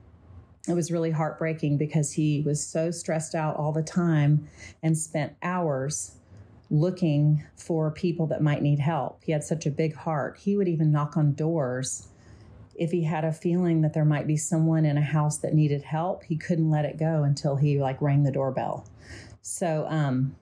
it 0.67 0.73
was 0.73 0.91
really 0.91 1.11
heartbreaking 1.11 1.77
because 1.77 2.13
he 2.13 2.41
was 2.45 2.65
so 2.65 2.91
stressed 2.91 3.35
out 3.35 3.55
all 3.55 3.71
the 3.71 3.83
time 3.83 4.47
and 4.83 4.97
spent 4.97 5.35
hours 5.41 6.15
looking 6.69 7.45
for 7.55 7.91
people 7.91 8.27
that 8.27 8.41
might 8.41 8.61
need 8.61 8.79
help. 8.79 9.23
He 9.23 9.31
had 9.31 9.43
such 9.43 9.65
a 9.65 9.71
big 9.71 9.95
heart. 9.95 10.37
He 10.37 10.57
would 10.57 10.67
even 10.67 10.91
knock 10.91 11.15
on 11.15 11.33
doors 11.33 12.09
if 12.77 12.91
he 12.91 13.03
had 13.03 13.25
a 13.25 13.33
feeling 13.33 13.81
that 13.81 13.93
there 13.93 14.05
might 14.05 14.27
be 14.27 14.37
someone 14.37 14.85
in 14.85 14.97
a 14.97 15.01
house 15.01 15.39
that 15.39 15.53
needed 15.53 15.81
help. 15.81 16.23
He 16.23 16.37
couldn't 16.37 16.69
let 16.69 16.85
it 16.85 16.97
go 16.97 17.23
until 17.23 17.55
he 17.55 17.79
like 17.79 18.01
rang 18.01 18.23
the 18.23 18.31
doorbell. 18.31 18.87
So 19.41 19.87
um, 19.89 20.35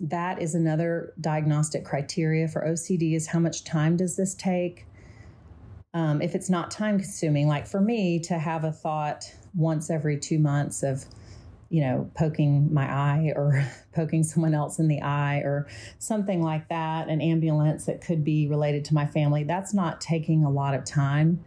that 0.00 0.40
is 0.40 0.54
another 0.54 1.12
diagnostic 1.20 1.84
criteria 1.84 2.48
for 2.48 2.62
OCD 2.62 3.14
is 3.14 3.26
how 3.26 3.40
much 3.40 3.64
time 3.64 3.96
does 3.96 4.16
this 4.16 4.34
take? 4.34 4.86
Um, 5.92 6.22
if 6.22 6.34
it's 6.34 6.48
not 6.48 6.70
time 6.70 6.98
consuming, 6.98 7.48
like 7.48 7.66
for 7.66 7.80
me 7.80 8.18
to 8.20 8.38
have 8.38 8.64
a 8.64 8.72
thought 8.72 9.32
once 9.54 9.90
every 9.90 10.18
two 10.18 10.38
months 10.38 10.82
of 10.82 11.04
you 11.70 11.82
know, 11.82 12.10
poking 12.14 12.72
my 12.72 12.90
eye 12.90 13.32
or 13.36 13.66
poking 13.94 14.22
someone 14.22 14.54
else 14.54 14.78
in 14.78 14.88
the 14.88 15.02
eye 15.02 15.38
or 15.38 15.66
something 15.98 16.42
like 16.42 16.68
that, 16.68 17.08
an 17.08 17.20
ambulance 17.20 17.86
that 17.86 18.00
could 18.00 18.24
be 18.24 18.48
related 18.48 18.84
to 18.86 18.94
my 18.94 19.06
family, 19.06 19.44
that's 19.44 19.74
not 19.74 20.00
taking 20.00 20.44
a 20.44 20.50
lot 20.50 20.74
of 20.74 20.84
time 20.84 21.44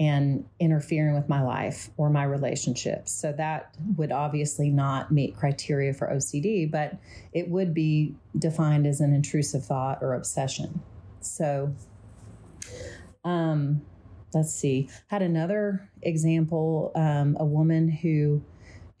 and 0.00 0.44
interfering 0.58 1.14
with 1.14 1.28
my 1.28 1.42
life 1.42 1.90
or 1.96 2.10
my 2.10 2.24
relationships. 2.24 3.12
So 3.12 3.32
that 3.32 3.74
would 3.96 4.10
obviously 4.10 4.70
not 4.70 5.12
meet 5.12 5.36
criteria 5.36 5.92
for 5.92 6.08
OCD, 6.08 6.68
but 6.70 6.96
it 7.32 7.48
would 7.48 7.74
be 7.74 8.16
defined 8.36 8.86
as 8.86 9.00
an 9.00 9.12
intrusive 9.12 9.64
thought 9.64 9.98
or 10.00 10.14
obsession. 10.14 10.82
So, 11.20 11.74
um, 13.24 13.82
let's 14.34 14.52
see. 14.52 14.88
Had 15.08 15.22
another 15.22 15.88
example, 16.02 16.90
um, 16.94 17.36
a 17.38 17.44
woman 17.44 17.88
who 17.88 18.42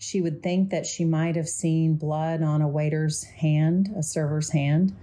she 0.02 0.20
would 0.20 0.42
think 0.42 0.70
that 0.70 0.84
she 0.84 1.04
might 1.04 1.36
have 1.36 1.48
seen 1.48 1.94
blood 1.94 2.42
on 2.42 2.60
a 2.60 2.66
waiter's 2.66 3.22
hand, 3.22 3.88
a 3.96 4.02
server's 4.02 4.50
hand. 4.50 4.96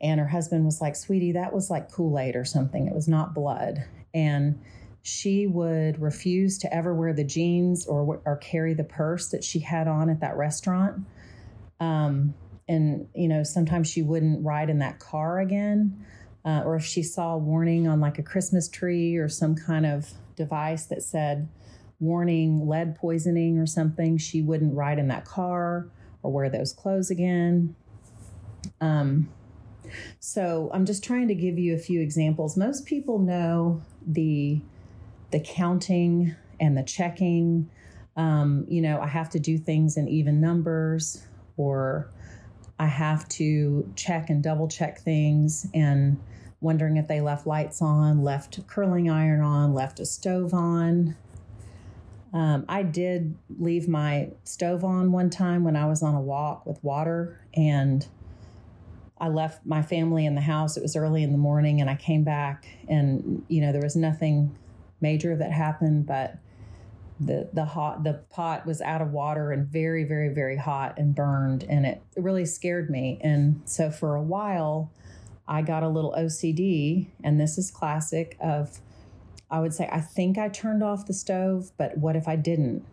And 0.00 0.20
her 0.20 0.28
husband 0.28 0.64
was 0.64 0.80
like, 0.80 0.94
Sweetie, 0.94 1.32
that 1.32 1.52
was 1.52 1.68
like 1.68 1.90
Kool 1.90 2.16
Aid 2.16 2.36
or 2.36 2.44
something. 2.44 2.86
It 2.86 2.94
was 2.94 3.08
not 3.08 3.34
blood. 3.34 3.84
And 4.14 4.62
she 5.02 5.48
would 5.48 6.00
refuse 6.00 6.58
to 6.58 6.72
ever 6.72 6.94
wear 6.94 7.12
the 7.12 7.24
jeans 7.24 7.88
or, 7.88 8.22
or 8.24 8.36
carry 8.36 8.72
the 8.72 8.84
purse 8.84 9.30
that 9.30 9.42
she 9.42 9.58
had 9.58 9.88
on 9.88 10.08
at 10.10 10.20
that 10.20 10.36
restaurant. 10.36 11.00
Um, 11.80 12.32
and, 12.68 13.08
you 13.16 13.26
know, 13.26 13.42
sometimes 13.42 13.90
she 13.90 14.02
wouldn't 14.02 14.44
ride 14.44 14.70
in 14.70 14.78
that 14.78 15.00
car 15.00 15.40
again. 15.40 16.06
Uh, 16.44 16.62
or 16.64 16.76
if 16.76 16.84
she 16.84 17.02
saw 17.02 17.34
a 17.34 17.38
warning 17.38 17.88
on 17.88 17.98
like 17.98 18.20
a 18.20 18.22
Christmas 18.22 18.68
tree 18.68 19.16
or 19.16 19.28
some 19.28 19.56
kind 19.56 19.84
of 19.84 20.12
device 20.36 20.86
that 20.86 21.02
said, 21.02 21.48
warning 22.00 22.66
lead 22.66 22.94
poisoning 22.94 23.58
or 23.58 23.66
something, 23.66 24.18
she 24.18 24.42
wouldn't 24.42 24.74
ride 24.74 24.98
in 24.98 25.08
that 25.08 25.24
car 25.24 25.88
or 26.22 26.32
wear 26.32 26.50
those 26.50 26.72
clothes 26.72 27.10
again. 27.10 27.74
Um, 28.80 29.28
so 30.18 30.70
I'm 30.72 30.84
just 30.84 31.04
trying 31.04 31.28
to 31.28 31.34
give 31.34 31.58
you 31.58 31.74
a 31.74 31.78
few 31.78 32.00
examples. 32.00 32.56
Most 32.56 32.86
people 32.86 33.18
know 33.18 33.82
the 34.06 34.60
the 35.30 35.40
counting 35.40 36.34
and 36.60 36.76
the 36.76 36.82
checking. 36.82 37.70
Um, 38.16 38.64
you 38.68 38.80
know, 38.80 39.00
I 39.00 39.06
have 39.06 39.30
to 39.30 39.38
do 39.38 39.58
things 39.58 39.96
in 39.96 40.08
even 40.08 40.40
numbers, 40.40 41.26
or 41.56 42.10
I 42.78 42.86
have 42.86 43.28
to 43.30 43.90
check 43.96 44.30
and 44.30 44.42
double 44.42 44.68
check 44.68 45.00
things 45.00 45.66
and 45.74 46.18
wondering 46.60 46.96
if 46.96 47.08
they 47.08 47.20
left 47.20 47.46
lights 47.46 47.82
on, 47.82 48.22
left 48.22 48.66
curling 48.66 49.10
iron 49.10 49.40
on, 49.40 49.74
left 49.74 50.00
a 50.00 50.06
stove 50.06 50.54
on. 50.54 51.16
Um, 52.36 52.66
I 52.68 52.82
did 52.82 53.34
leave 53.58 53.88
my 53.88 54.28
stove 54.44 54.84
on 54.84 55.10
one 55.10 55.30
time 55.30 55.64
when 55.64 55.74
I 55.74 55.86
was 55.86 56.02
on 56.02 56.14
a 56.14 56.20
walk 56.20 56.66
with 56.66 56.84
water, 56.84 57.40
and 57.54 58.06
I 59.18 59.28
left 59.28 59.64
my 59.64 59.80
family 59.80 60.26
in 60.26 60.34
the 60.34 60.42
house. 60.42 60.76
It 60.76 60.82
was 60.82 60.96
early 60.96 61.22
in 61.22 61.32
the 61.32 61.38
morning, 61.38 61.80
and 61.80 61.88
I 61.88 61.94
came 61.94 62.24
back, 62.24 62.66
and 62.90 63.42
you 63.48 63.62
know 63.62 63.72
there 63.72 63.80
was 63.80 63.96
nothing 63.96 64.54
major 65.00 65.34
that 65.34 65.50
happened, 65.50 66.04
but 66.04 66.36
the 67.18 67.48
the 67.54 67.64
hot 67.64 68.04
the 68.04 68.20
pot 68.28 68.66
was 68.66 68.82
out 68.82 69.00
of 69.00 69.12
water 69.12 69.50
and 69.50 69.66
very 69.66 70.04
very 70.04 70.28
very 70.28 70.58
hot 70.58 70.98
and 70.98 71.14
burned, 71.14 71.64
and 71.64 71.86
it 71.86 72.02
really 72.18 72.44
scared 72.44 72.90
me. 72.90 73.18
And 73.22 73.62
so 73.64 73.90
for 73.90 74.14
a 74.14 74.22
while, 74.22 74.92
I 75.48 75.62
got 75.62 75.82
a 75.82 75.88
little 75.88 76.14
OCD, 76.14 77.06
and 77.24 77.40
this 77.40 77.56
is 77.56 77.70
classic 77.70 78.36
of 78.40 78.78
I 79.50 79.60
would 79.60 79.74
say 79.74 79.88
I 79.90 80.00
think 80.00 80.38
I 80.38 80.48
turned 80.48 80.82
off 80.82 81.06
the 81.06 81.14
stove, 81.14 81.70
but 81.76 81.96
what 81.98 82.16
if 82.16 82.26
I 82.28 82.36
didn't? 82.36 82.84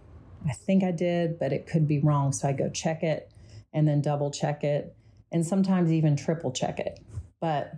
I 0.47 0.53
think 0.53 0.83
I 0.83 0.91
did, 0.91 1.39
but 1.39 1.53
it 1.53 1.67
could 1.67 1.87
be 1.87 1.99
wrong. 1.99 2.31
So 2.31 2.47
I 2.47 2.53
go 2.53 2.69
check 2.69 3.03
it 3.03 3.31
and 3.73 3.87
then 3.87 4.01
double 4.01 4.29
check 4.29 4.63
it 4.63 4.95
and 5.31 5.45
sometimes 5.45 5.91
even 5.91 6.15
triple 6.15 6.51
check 6.51 6.79
it. 6.79 6.99
But 7.39 7.73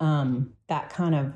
um, 0.00 0.52
that 0.68 0.90
kind 0.90 1.14
of 1.14 1.32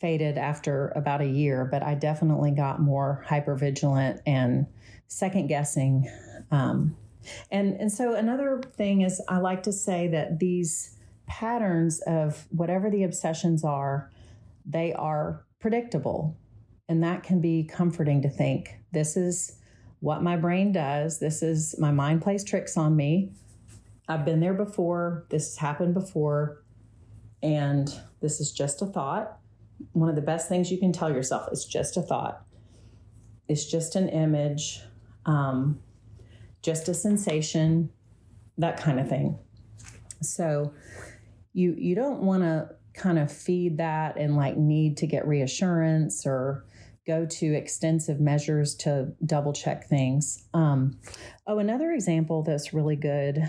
faded 0.00 0.38
after 0.38 0.92
about 0.96 1.20
a 1.20 1.26
year, 1.26 1.68
but 1.70 1.82
I 1.82 1.94
definitely 1.94 2.50
got 2.50 2.80
more 2.80 3.24
hyper 3.28 3.54
vigilant 3.54 4.20
and 4.26 4.66
second 5.06 5.46
guessing. 5.46 6.10
Um, 6.50 6.96
and 7.50 7.74
and 7.74 7.92
so 7.92 8.14
another 8.14 8.62
thing 8.76 9.02
is 9.02 9.22
I 9.28 9.38
like 9.38 9.62
to 9.64 9.72
say 9.72 10.08
that 10.08 10.38
these 10.38 10.96
patterns 11.26 12.00
of 12.06 12.46
whatever 12.50 12.90
the 12.90 13.04
obsessions 13.04 13.62
are, 13.62 14.10
they 14.64 14.92
are 14.92 15.44
predictable. 15.60 16.36
And 16.88 17.02
that 17.04 17.22
can 17.22 17.40
be 17.40 17.64
comforting 17.64 18.22
to 18.22 18.28
think 18.28 18.80
this 18.92 19.16
is 19.16 19.56
what 20.00 20.22
my 20.22 20.36
brain 20.36 20.72
does. 20.72 21.20
This 21.20 21.42
is 21.42 21.74
my 21.78 21.90
mind 21.90 22.22
plays 22.22 22.42
tricks 22.42 22.76
on 22.76 22.96
me. 22.96 23.32
I've 24.08 24.24
been 24.24 24.40
there 24.40 24.54
before. 24.54 25.26
This 25.28 25.50
has 25.50 25.56
happened 25.58 25.94
before. 25.94 26.62
And 27.42 27.88
this 28.20 28.40
is 28.40 28.50
just 28.50 28.82
a 28.82 28.86
thought. 28.86 29.38
One 29.92 30.08
of 30.08 30.16
the 30.16 30.22
best 30.22 30.48
things 30.48 30.70
you 30.70 30.78
can 30.78 30.92
tell 30.92 31.12
yourself 31.12 31.48
is 31.52 31.64
just 31.64 31.96
a 31.96 32.02
thought. 32.02 32.44
It's 33.48 33.64
just 33.64 33.96
an 33.96 34.08
image, 34.08 34.80
um, 35.26 35.80
just 36.62 36.88
a 36.88 36.94
sensation, 36.94 37.90
that 38.58 38.76
kind 38.78 39.00
of 39.00 39.08
thing. 39.08 39.38
So 40.22 40.72
you 41.52 41.74
you 41.78 41.94
don't 41.94 42.20
want 42.20 42.42
to 42.42 42.70
kind 42.94 43.18
of 43.18 43.30
feed 43.30 43.78
that 43.78 44.16
and 44.16 44.36
like 44.36 44.56
need 44.56 44.96
to 44.98 45.06
get 45.06 45.26
reassurance 45.26 46.26
or 46.26 46.64
go 47.06 47.26
to 47.26 47.54
extensive 47.54 48.20
measures 48.20 48.74
to 48.76 49.12
double 49.24 49.52
check 49.52 49.88
things. 49.88 50.46
Um, 50.54 50.98
oh, 51.46 51.58
another 51.58 51.90
example 51.92 52.42
that's 52.42 52.72
really 52.72 52.96
good. 52.96 53.42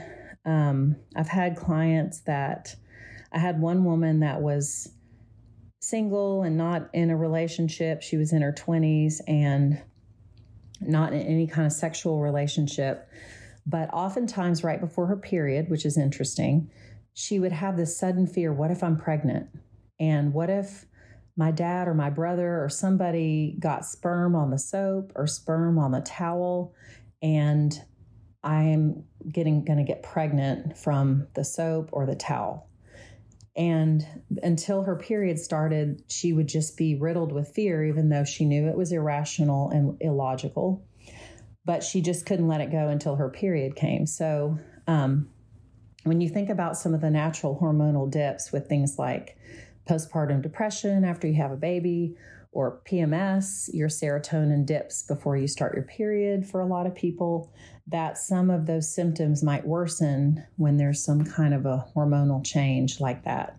Um, 0.46 0.96
I've 1.16 1.28
had 1.28 1.56
clients 1.56 2.22
that 2.22 2.76
I 3.32 3.40
had 3.40 3.62
one 3.62 3.84
woman 3.84 4.22
that 4.22 4.42
was 4.42 4.92
single 5.80 6.44
and 6.44 6.58
not 6.58 6.90
in 6.94 7.10
a 7.10 7.18
relationship. 7.18 8.02
She 8.02 8.18
was 8.18 8.34
in 8.34 8.42
her 8.42 8.54
20s 8.54 9.16
and 9.28 9.82
not 10.80 11.14
in 11.14 11.22
any 11.22 11.48
kind 11.48 11.66
of 11.66 11.74
sexual 11.74 12.20
relationship. 12.20 13.08
But 13.66 13.94
oftentimes, 13.94 14.64
right 14.64 14.80
before 14.80 15.08
her 15.08 15.18
period, 15.18 15.70
which 15.70 15.86
is 15.86 15.98
interesting, 15.98 16.72
she 17.14 17.40
would 17.40 17.52
have 17.52 17.78
this 17.78 17.98
sudden 17.98 18.28
fear 18.28 18.54
what 18.54 18.72
if 18.72 18.84
I'm 18.84 18.98
pregnant? 18.98 19.48
And 20.00 20.34
what 20.34 20.50
if 20.50 20.86
my 21.38 21.52
dad 21.52 21.88
or 21.88 21.94
my 21.94 22.10
brother 22.10 22.64
or 22.64 22.70
somebody 22.70 23.56
got 23.60 23.86
sperm 23.86 24.36
on 24.36 24.50
the 24.50 24.60
soap 24.60 25.12
or 25.16 25.28
sperm 25.28 25.78
on 25.80 25.92
the 25.92 26.02
towel 26.02 26.74
and 27.22 27.80
I'm 28.44 29.04
getting 29.32 29.64
going 29.64 29.78
to 29.78 29.84
get 29.84 30.04
pregnant 30.04 30.78
from 30.78 31.28
the 31.36 31.44
soap 31.44 31.90
or 31.92 32.06
the 32.06 32.16
towel. 32.16 32.68
And 33.56 34.06
until 34.42 34.84
her 34.84 34.96
period 34.96 35.38
started, 35.38 36.04
she 36.08 36.34
would 36.34 36.48
just 36.48 36.78
be 36.78 36.96
riddled 36.96 37.32
with 37.32 37.50
fear, 37.50 37.84
even 37.84 38.10
though 38.10 38.24
she 38.24 38.46
knew 38.46 38.68
it 38.68 38.78
was 38.78 38.92
irrational 38.92 39.70
and 39.70 39.98
illogical. 40.02 40.86
But 41.66 41.84
she 41.84 42.02
just 42.02 42.26
couldn't 42.26 42.48
let 42.48 42.62
it 42.62 42.72
go 42.72 42.88
until 42.88 43.18
her 43.18 43.30
period 43.30 43.76
came. 43.76 44.08
So, 44.08 44.58
um, 44.88 45.30
when 46.04 46.22
you 46.22 46.30
think 46.30 46.50
about 46.50 46.78
some 46.78 46.94
of 46.94 47.02
the 47.02 47.10
natural 47.10 47.58
hormonal 47.62 48.10
dips 48.10 48.52
with 48.52 48.68
things 48.68 48.98
like 48.98 49.38
postpartum 49.88 50.42
depression 50.42 51.04
after 51.04 51.28
you 51.28 51.36
have 51.36 51.52
a 51.52 51.58
baby 51.58 52.16
or 52.52 52.82
PMS, 52.86 53.70
your 53.74 53.88
serotonin 53.88 54.66
dips 54.66 55.04
before 55.04 55.38
you 55.38 55.48
start 55.48 55.74
your 55.74 55.86
period 55.86 56.46
for 56.46 56.60
a 56.60 56.66
lot 56.66 56.86
of 56.86 56.94
people, 56.94 57.52
that 57.88 58.18
some 58.18 58.50
of 58.50 58.66
those 58.66 58.94
symptoms 58.94 59.42
might 59.42 59.66
worsen 59.66 60.46
when 60.58 60.78
there's 60.78 61.04
some 61.04 61.24
kind 61.24 61.54
of 61.54 61.66
a 61.66 61.86
hormonal 61.96 62.46
change 62.46 63.00
like 63.00 63.24
that. 63.24 63.58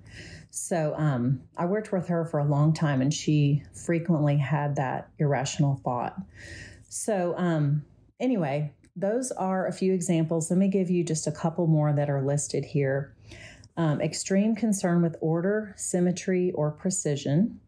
So 0.51 0.95
um, 0.99 1.41
I 1.57 1.65
worked 1.65 1.93
with 1.93 2.09
her 2.09 2.27
for 2.27 2.39
a 2.39 2.45
long 2.45 2.75
time 2.75 3.01
and 3.01 3.13
she 3.13 3.63
frequently 3.73 4.37
had 4.37 4.77
that 4.77 5.09
irrational 5.19 5.81
thought. 5.83 6.15
So, 6.91 7.35
um, 7.39 7.87
anyway, 8.21 8.75
those 8.95 9.33
are 9.33 9.67
a 9.67 9.73
few 9.73 9.93
examples. 9.93 10.51
Let 10.51 10.59
me 10.59 10.69
give 10.69 10.91
you 10.91 11.05
just 11.05 11.27
a 11.27 11.33
couple 11.33 11.67
more 11.67 11.93
that 11.93 12.11
are 12.11 12.23
listed 12.23 12.65
here. 12.65 13.15
Um, 13.77 14.01
extreme 14.01 14.55
concern 14.55 15.01
with 15.03 15.17
order, 15.21 15.75
symmetry, 15.77 16.53
or 16.53 16.71
precision. 16.71 17.61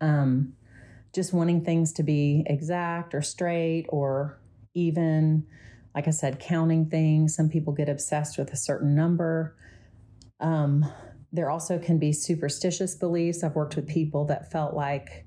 Um, 0.00 0.54
just 1.14 1.32
wanting 1.32 1.64
things 1.64 1.92
to 1.94 2.02
be 2.02 2.44
exact 2.46 3.14
or 3.14 3.22
straight 3.22 3.86
or 3.88 4.38
even. 4.74 5.46
Like 5.94 6.08
I 6.08 6.10
said, 6.10 6.40
counting 6.40 6.88
things. 6.88 7.34
Some 7.34 7.48
people 7.48 7.72
get 7.72 7.88
obsessed 7.88 8.38
with 8.38 8.52
a 8.52 8.56
certain 8.56 8.94
number. 8.94 9.54
Um, 10.40 10.90
there 11.32 11.50
also 11.50 11.78
can 11.78 11.98
be 11.98 12.12
superstitious 12.12 12.94
beliefs. 12.94 13.42
I've 13.42 13.54
worked 13.54 13.76
with 13.76 13.88
people 13.88 14.26
that 14.26 14.50
felt 14.50 14.74
like 14.74 15.24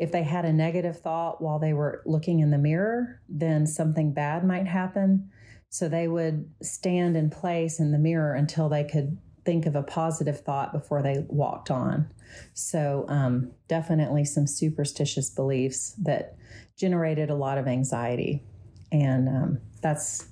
if 0.00 0.10
they 0.10 0.22
had 0.22 0.46
a 0.46 0.52
negative 0.52 0.98
thought 0.98 1.42
while 1.42 1.58
they 1.58 1.74
were 1.74 2.02
looking 2.06 2.40
in 2.40 2.50
the 2.50 2.58
mirror, 2.58 3.20
then 3.28 3.66
something 3.66 4.14
bad 4.14 4.42
might 4.42 4.66
happen. 4.66 5.30
So 5.68 5.90
they 5.90 6.08
would 6.08 6.50
stand 6.62 7.18
in 7.18 7.28
place 7.28 7.78
in 7.78 7.92
the 7.92 7.98
mirror 7.98 8.34
until 8.34 8.70
they 8.70 8.82
could 8.82 9.18
think 9.44 9.66
of 9.66 9.76
a 9.76 9.82
positive 9.82 10.40
thought 10.40 10.72
before 10.72 11.02
they 11.02 11.26
walked 11.28 11.70
on. 11.70 12.10
So, 12.54 13.04
um, 13.08 13.52
definitely 13.68 14.24
some 14.24 14.46
superstitious 14.46 15.28
beliefs 15.28 15.94
that 16.02 16.36
generated 16.78 17.28
a 17.28 17.34
lot 17.34 17.58
of 17.58 17.68
anxiety. 17.68 18.42
And 18.90 19.28
um, 19.28 19.58
that's 19.82 20.26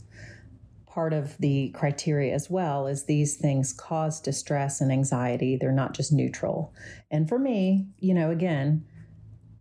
part 0.86 1.12
of 1.12 1.36
the 1.38 1.68
criteria 1.70 2.34
as 2.34 2.48
well 2.48 2.86
is 2.86 3.04
these 3.04 3.36
things 3.36 3.74
cause 3.74 4.20
distress 4.20 4.80
and 4.80 4.90
anxiety 4.90 5.56
they're 5.56 5.70
not 5.70 5.94
just 5.94 6.12
neutral 6.12 6.74
and 7.08 7.28
for 7.28 7.38
me 7.38 7.86
you 8.00 8.12
know 8.12 8.30
again 8.32 8.84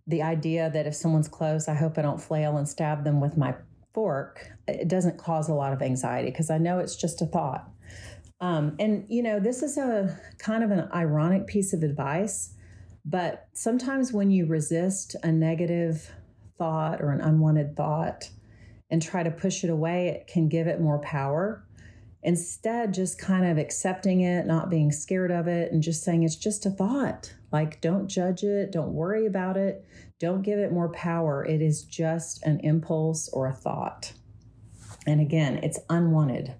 the 0.07 0.21
idea 0.21 0.69
that 0.73 0.87
if 0.87 0.95
someone's 0.95 1.27
close, 1.27 1.67
I 1.67 1.75
hope 1.75 1.97
I 1.97 2.01
don't 2.01 2.21
flail 2.21 2.57
and 2.57 2.67
stab 2.67 3.03
them 3.03 3.19
with 3.19 3.37
my 3.37 3.55
fork, 3.93 4.51
it 4.67 4.87
doesn't 4.87 5.17
cause 5.17 5.49
a 5.49 5.53
lot 5.53 5.73
of 5.73 5.81
anxiety 5.81 6.29
because 6.29 6.49
I 6.49 6.57
know 6.57 6.79
it's 6.79 6.95
just 6.95 7.21
a 7.21 7.25
thought. 7.25 7.69
Um, 8.39 8.75
and, 8.79 9.05
you 9.09 9.23
know, 9.23 9.39
this 9.39 9.63
is 9.63 9.77
a 9.77 10.17
kind 10.37 10.63
of 10.63 10.71
an 10.71 10.87
ironic 10.93 11.47
piece 11.47 11.73
of 11.73 11.83
advice, 11.83 12.53
but 13.03 13.47
sometimes 13.53 14.13
when 14.13 14.31
you 14.31 14.45
resist 14.45 15.15
a 15.23 15.31
negative 15.31 16.11
thought 16.57 17.01
or 17.01 17.11
an 17.11 17.21
unwanted 17.21 17.75
thought 17.75 18.29
and 18.89 19.01
try 19.01 19.23
to 19.23 19.31
push 19.31 19.63
it 19.63 19.69
away, 19.69 20.09
it 20.09 20.27
can 20.27 20.47
give 20.47 20.67
it 20.67 20.79
more 20.79 20.99
power. 20.99 21.65
Instead, 22.23 22.93
just 22.93 23.19
kind 23.19 23.45
of 23.45 23.57
accepting 23.57 24.21
it, 24.21 24.45
not 24.45 24.69
being 24.69 24.91
scared 24.91 25.31
of 25.31 25.47
it, 25.47 25.71
and 25.71 25.83
just 25.83 26.03
saying 26.03 26.23
it's 26.23 26.35
just 26.35 26.65
a 26.65 26.69
thought. 26.69 27.33
Like, 27.51 27.79
don't 27.79 28.07
judge 28.07 28.43
it, 28.43 28.71
don't 28.71 28.93
worry 28.93 29.25
about 29.25 29.55
it, 29.55 29.85
don't 30.19 30.41
give 30.41 30.59
it 30.59 30.71
more 30.71 30.89
power. 30.89 31.45
It 31.45 31.61
is 31.61 31.83
just 31.83 32.43
an 32.43 32.59
impulse 32.61 33.29
or 33.29 33.47
a 33.47 33.53
thought. 33.53 34.13
And 35.05 35.21
again, 35.21 35.59
it's 35.63 35.79
unwanted. 35.89 36.55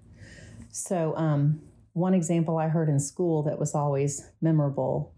So, 0.70 1.14
um, 1.16 1.60
one 1.92 2.14
example 2.14 2.58
I 2.58 2.68
heard 2.68 2.88
in 2.88 3.00
school 3.00 3.42
that 3.42 3.58
was 3.58 3.74
always 3.74 4.30
memorable 4.40 5.12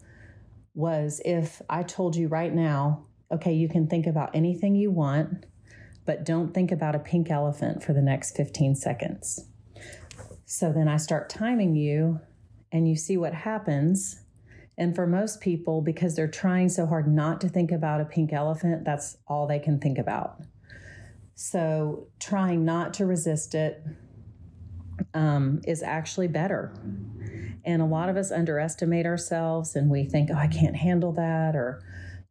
was 0.75 1.21
if 1.25 1.61
I 1.69 1.83
told 1.83 2.17
you 2.17 2.29
right 2.29 2.55
now, 2.55 3.07
okay, 3.31 3.53
you 3.53 3.69
can 3.69 3.87
think 3.87 4.07
about 4.07 4.35
anything 4.35 4.75
you 4.75 4.91
want, 4.91 5.45
but 6.07 6.25
don't 6.25 6.55
think 6.55 6.73
about 6.73 6.95
a 6.95 6.99
pink 6.99 7.31
elephant 7.31 7.83
for 7.85 7.93
the 7.93 8.03
next 8.03 8.37
15 8.37 8.75
seconds. 8.75 9.50
So 10.53 10.73
then 10.73 10.89
I 10.89 10.97
start 10.97 11.31
timing 11.31 11.77
you, 11.77 12.19
and 12.73 12.89
you 12.89 12.97
see 12.97 13.17
what 13.17 13.33
happens 13.33 14.25
and 14.77 14.97
for 14.97 15.07
most 15.07 15.41
people, 15.41 15.81
because 15.81 16.17
they're 16.17 16.27
trying 16.27 16.71
so 16.71 16.87
hard 16.87 17.07
not 17.07 17.41
to 17.43 17.49
think 17.49 17.71
about 17.71 18.01
a 18.01 18.05
pink 18.05 18.33
elephant, 18.33 18.83
that's 18.83 19.17
all 19.29 19.47
they 19.47 19.61
can 19.61 19.79
think 19.79 19.97
about. 19.97 20.41
So 21.35 22.09
trying 22.19 22.65
not 22.65 22.95
to 22.95 23.07
resist 23.07 23.55
it 23.55 23.85
um, 25.15 25.61
is 25.69 25.85
actually 25.85 26.29
better. 26.29 26.75
And 27.65 27.81
a 27.81 27.85
lot 27.85 28.09
of 28.09 28.17
us 28.17 28.33
underestimate 28.33 29.07
ourselves 29.07 29.77
and 29.77 29.89
we 29.89 30.05
think, 30.05 30.31
oh, 30.33 30.39
I 30.39 30.49
can't 30.49 30.77
handle 30.77 31.13
that, 31.13 31.55
or, 31.55 31.83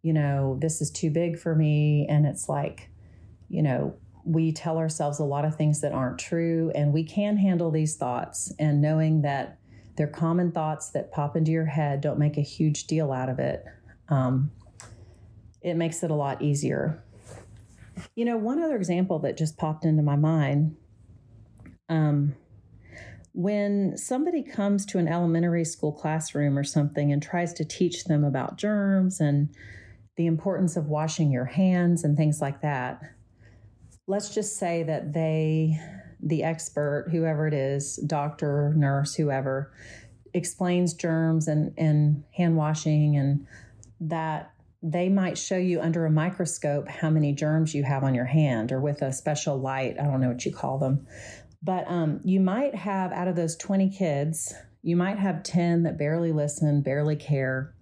you 0.01 0.11
know, 0.11 0.57
this 0.59 0.81
is 0.81 0.91
too 0.91 1.09
big 1.09 1.39
for 1.39 1.55
me. 1.55 2.05
And 2.09 2.25
it's 2.25 2.49
like, 2.49 2.89
you 3.47 3.61
know, 3.61 3.95
we 4.23 4.51
tell 4.51 4.77
ourselves 4.77 5.19
a 5.19 5.23
lot 5.23 5.45
of 5.45 5.55
things 5.55 5.81
that 5.81 5.91
aren't 5.91 6.19
true, 6.19 6.71
and 6.75 6.93
we 6.93 7.03
can 7.03 7.37
handle 7.37 7.71
these 7.71 7.95
thoughts. 7.95 8.53
And 8.59 8.81
knowing 8.81 9.21
that 9.21 9.59
they're 9.95 10.07
common 10.07 10.51
thoughts 10.51 10.91
that 10.91 11.11
pop 11.11 11.35
into 11.35 11.51
your 11.51 11.65
head, 11.65 12.01
don't 12.01 12.19
make 12.19 12.37
a 12.37 12.41
huge 12.41 12.87
deal 12.87 13.11
out 13.11 13.29
of 13.29 13.39
it. 13.39 13.65
Um, 14.09 14.51
it 15.61 15.75
makes 15.75 16.03
it 16.03 16.11
a 16.11 16.15
lot 16.15 16.41
easier. 16.41 17.03
You 18.15 18.25
know, 18.25 18.37
one 18.37 18.61
other 18.61 18.75
example 18.75 19.19
that 19.19 19.37
just 19.37 19.57
popped 19.57 19.83
into 19.83 20.03
my 20.03 20.15
mind 20.15 20.77
um, 21.89 22.35
when 23.33 23.97
somebody 23.97 24.43
comes 24.43 24.85
to 24.85 24.99
an 24.99 25.07
elementary 25.07 25.65
school 25.65 25.91
classroom 25.91 26.57
or 26.57 26.63
something 26.63 27.11
and 27.11 27.21
tries 27.21 27.53
to 27.53 27.65
teach 27.65 28.05
them 28.05 28.23
about 28.23 28.57
germs 28.57 29.19
and 29.19 29.49
the 30.15 30.27
importance 30.27 30.75
of 30.75 30.87
washing 30.87 31.31
your 31.31 31.45
hands 31.45 32.03
and 32.03 32.15
things 32.15 32.41
like 32.41 32.61
that, 32.61 33.01
let's 34.09 34.33
just 34.33 34.57
say 34.57 34.81
that 34.81 35.13
they, 35.13 35.79
the 36.19 36.43
expert, 36.43 37.07
whoever 37.11 37.47
it 37.47 37.53
is, 37.53 37.97
doctor, 38.07 38.73
nurse, 38.75 39.13
whoever, 39.13 39.71
explains 40.33 40.95
germs 40.95 41.47
and, 41.47 41.73
and 41.77 42.23
hand 42.35 42.57
washing 42.57 43.15
and 43.15 43.45
that 44.01 44.51
they 44.81 45.09
might 45.09 45.37
show 45.37 45.57
you 45.57 45.79
under 45.79 46.07
a 46.07 46.11
microscope 46.11 46.87
how 46.87 47.11
many 47.11 47.33
germs 47.33 47.75
you 47.75 47.83
have 47.83 48.03
on 48.03 48.15
your 48.15 48.25
hand 48.25 48.71
or 48.71 48.81
with 48.81 49.03
a 49.03 49.13
special 49.13 49.59
light. 49.59 49.97
I 49.99 50.05
don't 50.05 50.21
know 50.21 50.29
what 50.29 50.43
you 50.43 50.53
call 50.53 50.79
them. 50.79 51.05
But 51.61 51.85
um, 51.87 52.19
you 52.23 52.39
might 52.39 52.73
have, 52.73 53.11
out 53.11 53.27
of 53.27 53.35
those 53.35 53.55
20 53.57 53.91
kids, 53.91 54.55
you 54.81 54.95
might 54.95 55.19
have 55.19 55.43
10 55.43 55.83
that 55.83 55.99
barely 55.99 56.31
listen, 56.31 56.81
barely 56.81 57.15
care. 57.15 57.75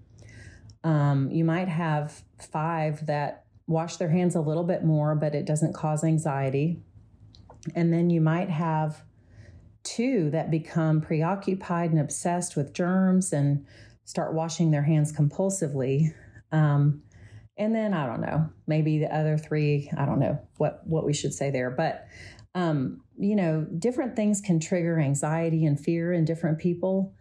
Um, 0.83 1.31
you 1.31 1.45
might 1.45 1.69
have 1.69 2.21
five 2.51 3.05
that 3.05 3.45
wash 3.67 3.97
their 3.97 4.09
hands 4.09 4.35
a 4.35 4.41
little 4.41 4.63
bit 4.63 4.83
more, 4.83 5.13
but 5.15 5.35
it 5.35 5.45
doesn't 5.45 5.73
cause 5.73 6.03
anxiety. 6.03 6.81
And 7.75 7.91
then 7.93 8.09
you 8.09 8.21
might 8.21 8.49
have 8.49 9.03
two 9.83 10.29
that 10.31 10.49
become 10.49 11.01
preoccupied 11.01 11.91
and 11.91 11.99
obsessed 11.99 12.55
with 12.55 12.73
germs 12.73 13.33
and 13.33 13.65
start 14.05 14.33
washing 14.33 14.71
their 14.71 14.83
hands 14.83 15.11
compulsively. 15.11 16.13
Um, 16.51 17.03
and 17.57 17.75
then 17.75 17.93
I 17.93 18.05
don't 18.05 18.21
know, 18.21 18.49
maybe 18.67 18.99
the 18.99 19.13
other 19.13 19.37
three, 19.37 19.91
I 19.97 20.05
don't 20.05 20.19
know 20.19 20.39
what 20.57 20.81
what 20.85 21.05
we 21.05 21.13
should 21.13 21.33
say 21.33 21.49
there, 21.51 21.69
but 21.69 22.07
um, 22.55 23.01
you 23.17 23.35
know, 23.35 23.67
different 23.77 24.15
things 24.15 24.41
can 24.41 24.59
trigger 24.59 24.99
anxiety 24.99 25.65
and 25.65 25.79
fear 25.79 26.13
in 26.13 26.25
different 26.25 26.59
people, 26.59 27.13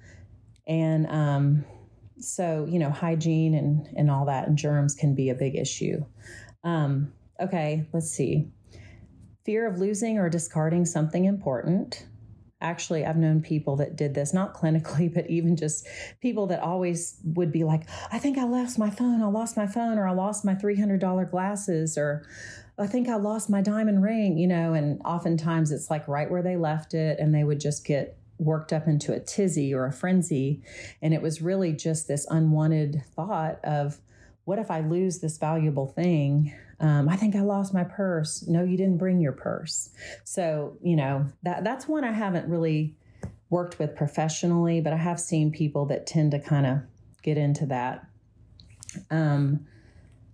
and 0.66 1.06
um, 1.08 1.64
so 2.18 2.66
you 2.68 2.78
know, 2.78 2.90
hygiene 2.90 3.54
and 3.54 3.88
and 3.96 4.10
all 4.10 4.26
that 4.26 4.48
and 4.48 4.56
germs 4.56 4.94
can 4.94 5.14
be 5.14 5.30
a 5.30 5.34
big 5.34 5.56
issue. 5.56 6.04
Um, 6.64 7.12
okay, 7.40 7.86
let's 7.92 8.10
see. 8.10 8.50
Fear 9.44 9.66
of 9.66 9.78
losing 9.78 10.18
or 10.18 10.28
discarding 10.28 10.84
something 10.84 11.24
important 11.24 12.06
actually 12.60 13.04
i've 13.04 13.18
known 13.18 13.42
people 13.42 13.76
that 13.76 13.96
did 13.96 14.14
this 14.14 14.32
not 14.32 14.54
clinically 14.54 15.12
but 15.14 15.28
even 15.28 15.56
just 15.56 15.86
people 16.20 16.46
that 16.46 16.60
always 16.60 17.18
would 17.24 17.52
be 17.52 17.64
like 17.64 17.82
i 18.12 18.18
think 18.18 18.38
i 18.38 18.44
lost 18.44 18.78
my 18.78 18.90
phone 18.90 19.22
i 19.22 19.26
lost 19.26 19.56
my 19.56 19.66
phone 19.66 19.98
or 19.98 20.06
i 20.06 20.12
lost 20.12 20.44
my 20.44 20.54
$300 20.54 21.30
glasses 21.30 21.98
or 21.98 22.26
i 22.78 22.86
think 22.86 23.08
i 23.08 23.16
lost 23.16 23.50
my 23.50 23.60
diamond 23.60 24.02
ring 24.02 24.38
you 24.38 24.46
know 24.46 24.72
and 24.72 25.00
oftentimes 25.04 25.70
it's 25.70 25.90
like 25.90 26.06
right 26.08 26.30
where 26.30 26.42
they 26.42 26.56
left 26.56 26.94
it 26.94 27.18
and 27.18 27.34
they 27.34 27.44
would 27.44 27.60
just 27.60 27.84
get 27.84 28.18
worked 28.38 28.72
up 28.72 28.86
into 28.86 29.12
a 29.12 29.20
tizzy 29.20 29.72
or 29.72 29.86
a 29.86 29.92
frenzy 29.92 30.62
and 31.00 31.14
it 31.14 31.22
was 31.22 31.40
really 31.40 31.72
just 31.72 32.06
this 32.08 32.26
unwanted 32.30 33.02
thought 33.14 33.58
of 33.64 33.98
what 34.44 34.58
if 34.58 34.70
i 34.70 34.80
lose 34.80 35.20
this 35.20 35.38
valuable 35.38 35.86
thing 35.86 36.52
um, 36.78 37.08
I 37.08 37.16
think 37.16 37.34
I 37.34 37.40
lost 37.40 37.72
my 37.72 37.84
purse. 37.84 38.46
No, 38.46 38.62
you 38.62 38.76
didn't 38.76 38.98
bring 38.98 39.20
your 39.20 39.32
purse. 39.32 39.90
So, 40.24 40.76
you 40.82 40.96
know, 40.96 41.26
that 41.42 41.64
that's 41.64 41.88
one 41.88 42.04
I 42.04 42.12
haven't 42.12 42.48
really 42.48 42.94
worked 43.48 43.78
with 43.78 43.96
professionally, 43.96 44.80
but 44.80 44.92
I 44.92 44.96
have 44.96 45.20
seen 45.20 45.50
people 45.50 45.86
that 45.86 46.06
tend 46.06 46.32
to 46.32 46.38
kind 46.38 46.66
of 46.66 46.78
get 47.22 47.38
into 47.38 47.66
that. 47.66 48.06
Um, 49.10 49.66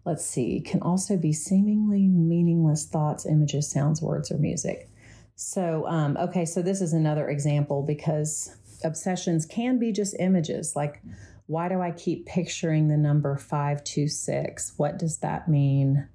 let's 0.05 0.25
see, 0.25 0.61
can 0.61 0.83
also 0.83 1.17
be 1.17 1.33
seemingly 1.33 2.09
meaningless 2.09 2.87
thoughts, 2.87 3.27
images, 3.27 3.71
sounds, 3.71 4.03
words, 4.03 4.31
or 4.33 4.38
music. 4.38 4.88
So, 5.35 5.87
um, 5.88 6.16
okay, 6.16 6.45
so 6.45 6.62
this 6.62 6.81
is 6.81 6.92
another 6.92 7.29
example 7.29 7.83
because 7.83 8.57
obsessions 8.85 9.47
can 9.47 9.79
be 9.79 9.92
just 9.92 10.14
images. 10.18 10.77
Like, 10.77 11.03
why 11.47 11.68
do 11.68 11.81
I 11.81 11.90
keep 11.90 12.27
picturing 12.27 12.88
the 12.88 12.97
number 12.97 13.37
526? 13.37 14.75
What 14.77 14.99
does 14.99 15.18
that 15.18 15.49
mean? 15.49 16.09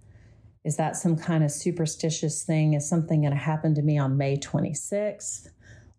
Is 0.63 0.77
that 0.77 0.95
some 0.95 1.15
kind 1.15 1.43
of 1.43 1.51
superstitious 1.51 2.43
thing? 2.43 2.73
Is 2.73 2.87
something 2.87 3.21
going 3.21 3.33
to 3.33 3.37
happen 3.37 3.75
to 3.75 3.81
me 3.81 3.97
on 3.97 4.17
May 4.17 4.37
26th? 4.37 5.49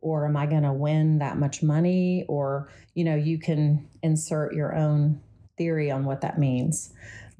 Or 0.00 0.26
am 0.26 0.36
I 0.36 0.46
going 0.46 0.62
to 0.62 0.72
win 0.72 1.18
that 1.18 1.38
much 1.38 1.62
money? 1.62 2.24
Or, 2.28 2.68
you 2.94 3.04
know, 3.04 3.16
you 3.16 3.38
can 3.38 3.88
insert 4.02 4.54
your 4.54 4.74
own 4.74 5.20
theory 5.56 5.90
on 5.90 6.04
what 6.04 6.20
that 6.20 6.38
means. 6.38 6.92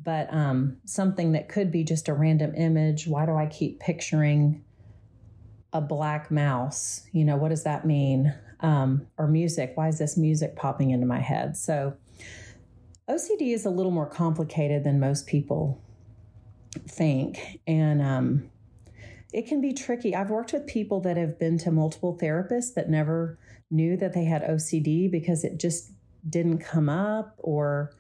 But 0.03 0.33
um, 0.33 0.79
something 0.85 1.33
that 1.33 1.49
could 1.49 1.71
be 1.71 1.85
just 1.85 2.09
a 2.09 2.15
random 2.15 2.55
image. 2.55 3.07
Why 3.07 3.27
do 3.27 3.35
I 3.35 3.47
keep 3.47 3.81
picturing 3.81 4.65
a 5.73 5.81
black 5.81 6.31
mouse? 6.31 7.03
You 7.13 7.25
know, 7.25 7.37
what 7.37 7.51
does 7.51 7.65
that 7.65 7.87
mean? 7.87 8.35
Um, 8.61 9.07
or 9.17 9.29
music. 9.29 9.73
Why 9.75 9.89
is 9.89 9.99
this 9.99 10.17
music 10.17 10.57
popping 10.57 10.91
into 10.91 11.07
my 11.07 11.21
head? 11.21 11.57
So, 11.57 11.95
OCD 13.09 13.55
is 13.55 13.65
a 13.65 13.71
little 13.71 13.93
more 13.93 14.07
complicated 14.07 14.85
than 14.85 15.01
most 15.01 15.27
people 15.27 15.81
think. 16.87 17.61
And 17.67 18.03
um, 18.03 18.51
it 19.33 19.47
can 19.47 19.61
be 19.61 19.73
tricky. 19.73 20.15
I've 20.15 20.31
worked 20.31 20.53
with 20.53 20.67
people 20.67 21.01
that 21.01 21.17
have 21.17 21.39
been 21.39 21.59
to 21.59 21.71
multiple 21.71 22.19
therapists 22.21 22.75
that 22.75 22.91
never 22.91 23.39
knew 23.71 23.97
that 23.97 24.13
they 24.13 24.25
had 24.25 24.43
OCD 24.43 25.11
because 25.11 25.45
it 25.45 25.59
just 25.59 25.93
didn't 26.29 26.59
come 26.59 26.89
up 26.89 27.35
or 27.39 27.93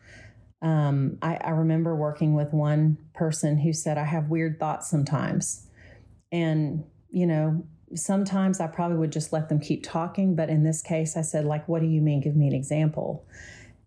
um, 0.61 1.19
I, 1.23 1.37
I, 1.37 1.51
remember 1.51 1.95
working 1.95 2.35
with 2.35 2.53
one 2.53 2.99
person 3.15 3.59
who 3.59 3.73
said, 3.73 3.97
I 3.97 4.03
have 4.03 4.29
weird 4.29 4.59
thoughts 4.59 4.91
sometimes. 4.91 5.69
And, 6.33 6.85
you 7.11 7.27
know, 7.27 7.65
sometimes 7.95 8.61
I 8.61 8.67
probably 8.67 8.99
would 8.99 9.13
just 9.13 9.33
let 9.33 9.49
them 9.49 9.61
keep 9.61 9.83
talking. 9.83 10.35
But 10.35 10.51
in 10.51 10.63
this 10.63 10.83
case, 10.83 11.17
I 11.17 11.23
said, 11.23 11.45
like, 11.45 11.69
what 11.69 11.81
do 11.81 11.89
you 11.89 12.01
mean? 12.01 12.21
Give 12.21 12.37
me 12.37 12.47
an 12.47 12.55
example. 12.55 13.27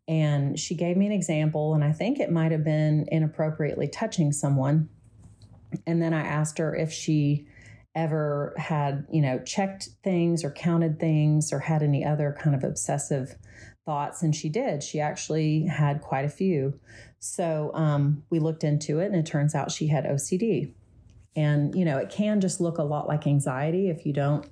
And 0.07 0.59
she 0.59 0.75
gave 0.75 0.97
me 0.97 1.05
an 1.05 1.11
example, 1.11 1.73
and 1.73 1.83
I 1.83 1.91
think 1.93 2.19
it 2.19 2.31
might 2.31 2.51
have 2.51 2.63
been 2.63 3.07
inappropriately 3.11 3.87
touching 3.87 4.31
someone. 4.31 4.89
And 5.87 6.01
then 6.01 6.13
I 6.13 6.21
asked 6.21 6.57
her 6.57 6.75
if 6.75 6.91
she 6.91 7.47
ever 7.95 8.53
had, 8.57 9.05
you 9.11 9.21
know, 9.21 9.39
checked 9.39 9.89
things 10.03 10.43
or 10.43 10.51
counted 10.51 10.99
things 10.99 11.53
or 11.53 11.59
had 11.59 11.83
any 11.83 12.03
other 12.03 12.35
kind 12.37 12.55
of 12.55 12.63
obsessive 12.63 13.35
thoughts. 13.85 14.21
And 14.21 14.35
she 14.35 14.49
did. 14.49 14.83
She 14.83 14.99
actually 14.99 15.65
had 15.65 16.01
quite 16.01 16.25
a 16.25 16.29
few. 16.29 16.79
So 17.19 17.71
um, 17.73 18.23
we 18.29 18.39
looked 18.39 18.63
into 18.63 18.99
it, 18.99 19.05
and 19.05 19.15
it 19.15 19.25
turns 19.25 19.53
out 19.55 19.71
she 19.71 19.87
had 19.87 20.05
OCD. 20.05 20.73
And, 21.35 21.73
you 21.75 21.85
know, 21.85 21.97
it 21.97 22.09
can 22.09 22.41
just 22.41 22.59
look 22.59 22.77
a 22.77 22.83
lot 22.83 23.07
like 23.07 23.25
anxiety 23.25 23.89
if 23.89 24.05
you 24.05 24.13
don't 24.13 24.45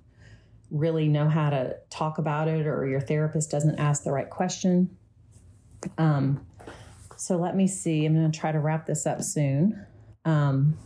really 0.72 1.08
know 1.08 1.28
how 1.28 1.50
to 1.50 1.76
talk 1.90 2.20
about 2.20 2.48
it 2.48 2.68
or 2.68 2.88
your 2.88 3.02
therapist 3.02 3.52
doesn't 3.52 3.80
ask 3.80 4.04
the 4.04 4.12
right 4.12 4.30
question. 4.30 4.96
Um, 5.98 6.46
so 7.18 7.38
let 7.38 7.56
me 7.56 7.68
see. 7.68 8.06
I'm 8.06 8.14
going 8.14 8.32
to 8.32 8.40
try 8.40 8.52
to 8.52 8.60
wrap 8.60 8.86
this 8.86 9.06
up 9.06 9.22
soon. 9.22 9.86
Um, 10.26 10.78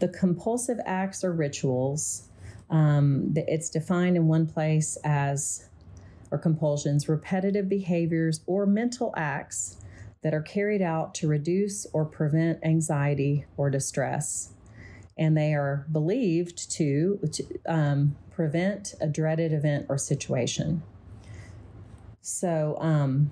the 0.00 0.08
compulsive 0.08 0.78
acts 0.84 1.24
or 1.24 1.32
rituals, 1.32 2.28
um, 2.68 3.32
it's 3.36 3.70
defined 3.70 4.16
in 4.16 4.26
one 4.26 4.46
place 4.46 4.98
as, 5.04 5.68
or 6.30 6.38
compulsions, 6.38 7.08
repetitive 7.08 7.68
behaviors 7.68 8.42
or 8.46 8.66
mental 8.66 9.14
acts 9.16 9.76
that 10.22 10.34
are 10.34 10.42
carried 10.42 10.82
out 10.82 11.14
to 11.14 11.26
reduce 11.26 11.86
or 11.92 12.04
prevent 12.04 12.58
anxiety 12.62 13.46
or 13.56 13.70
distress. 13.70 14.52
And 15.20 15.36
they 15.36 15.54
are 15.54 15.86
believed 15.92 16.68
to, 16.72 17.20
to 17.30 17.44
um, 17.66 18.16
prevent 18.30 18.94
a 19.00 19.06
dreaded 19.06 19.52
event 19.52 19.86
or 19.88 19.98
situation. 19.98 20.82
So, 22.22 22.76
um, 22.80 23.30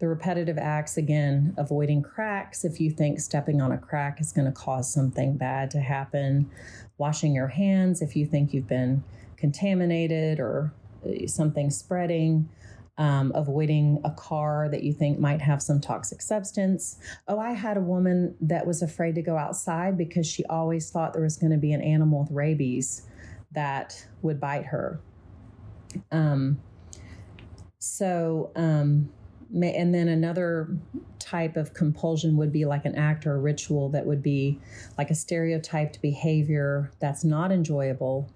the 0.00 0.08
repetitive 0.08 0.58
acts, 0.58 0.96
again, 0.96 1.54
avoiding 1.56 2.02
cracks 2.02 2.64
if 2.64 2.80
you 2.80 2.90
think 2.90 3.20
stepping 3.20 3.60
on 3.60 3.72
a 3.72 3.78
crack 3.78 4.20
is 4.20 4.32
going 4.32 4.46
to 4.46 4.52
cause 4.52 4.92
something 4.92 5.36
bad 5.36 5.70
to 5.70 5.80
happen, 5.80 6.50
washing 6.98 7.34
your 7.34 7.48
hands 7.48 8.02
if 8.02 8.16
you 8.16 8.26
think 8.26 8.52
you've 8.52 8.68
been 8.68 9.04
contaminated 9.36 10.40
or 10.40 10.72
uh, 11.06 11.26
something 11.26 11.70
spreading. 11.70 12.48
Um, 12.96 13.32
avoiding 13.34 14.00
a 14.04 14.12
car 14.12 14.68
that 14.70 14.84
you 14.84 14.92
think 14.92 15.18
might 15.18 15.40
have 15.40 15.60
some 15.60 15.80
toxic 15.80 16.22
substance. 16.22 17.00
Oh, 17.26 17.40
I 17.40 17.50
had 17.50 17.76
a 17.76 17.80
woman 17.80 18.36
that 18.40 18.64
was 18.68 18.82
afraid 18.82 19.16
to 19.16 19.22
go 19.22 19.36
outside 19.36 19.98
because 19.98 20.28
she 20.28 20.44
always 20.44 20.90
thought 20.90 21.12
there 21.12 21.24
was 21.24 21.36
going 21.36 21.50
to 21.50 21.58
be 21.58 21.72
an 21.72 21.82
animal 21.82 22.20
with 22.20 22.30
rabies 22.30 23.02
that 23.50 24.06
would 24.22 24.38
bite 24.38 24.66
her. 24.66 25.00
Um, 26.12 26.60
so, 27.80 28.52
um, 28.54 29.10
and 29.52 29.94
then 29.94 30.08
another 30.08 30.76
type 31.18 31.56
of 31.56 31.74
compulsion 31.74 32.36
would 32.36 32.52
be 32.52 32.64
like 32.64 32.84
an 32.84 32.94
act 32.94 33.26
or 33.26 33.34
a 33.34 33.38
ritual 33.38 33.88
that 33.90 34.06
would 34.06 34.22
be 34.22 34.60
like 34.98 35.10
a 35.10 35.14
stereotyped 35.14 36.00
behavior 36.00 36.92
that's 37.00 37.24
not 37.24 37.50
enjoyable, 37.50 38.30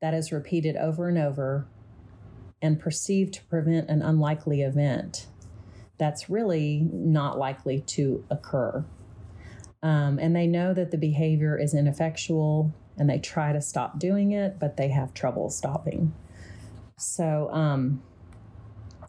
that 0.00 0.14
is 0.14 0.32
repeated 0.32 0.76
over 0.76 1.08
and 1.08 1.18
over, 1.18 1.66
and 2.60 2.78
perceived 2.78 3.34
to 3.34 3.44
prevent 3.44 3.88
an 3.88 4.02
unlikely 4.02 4.62
event 4.62 5.26
that's 5.98 6.30
really 6.30 6.88
not 6.92 7.38
likely 7.38 7.80
to 7.80 8.24
occur. 8.30 8.84
Um, 9.82 10.18
and 10.18 10.34
they 10.34 10.46
know 10.46 10.74
that 10.74 10.90
the 10.90 10.98
behavior 10.98 11.58
is 11.58 11.74
ineffectual 11.74 12.72
and 12.96 13.08
they 13.08 13.18
try 13.18 13.52
to 13.52 13.60
stop 13.60 13.98
doing 13.98 14.32
it, 14.32 14.58
but 14.58 14.76
they 14.76 14.88
have 14.88 15.14
trouble 15.14 15.50
stopping. 15.50 16.14
So, 16.96 17.48
um, 17.52 18.02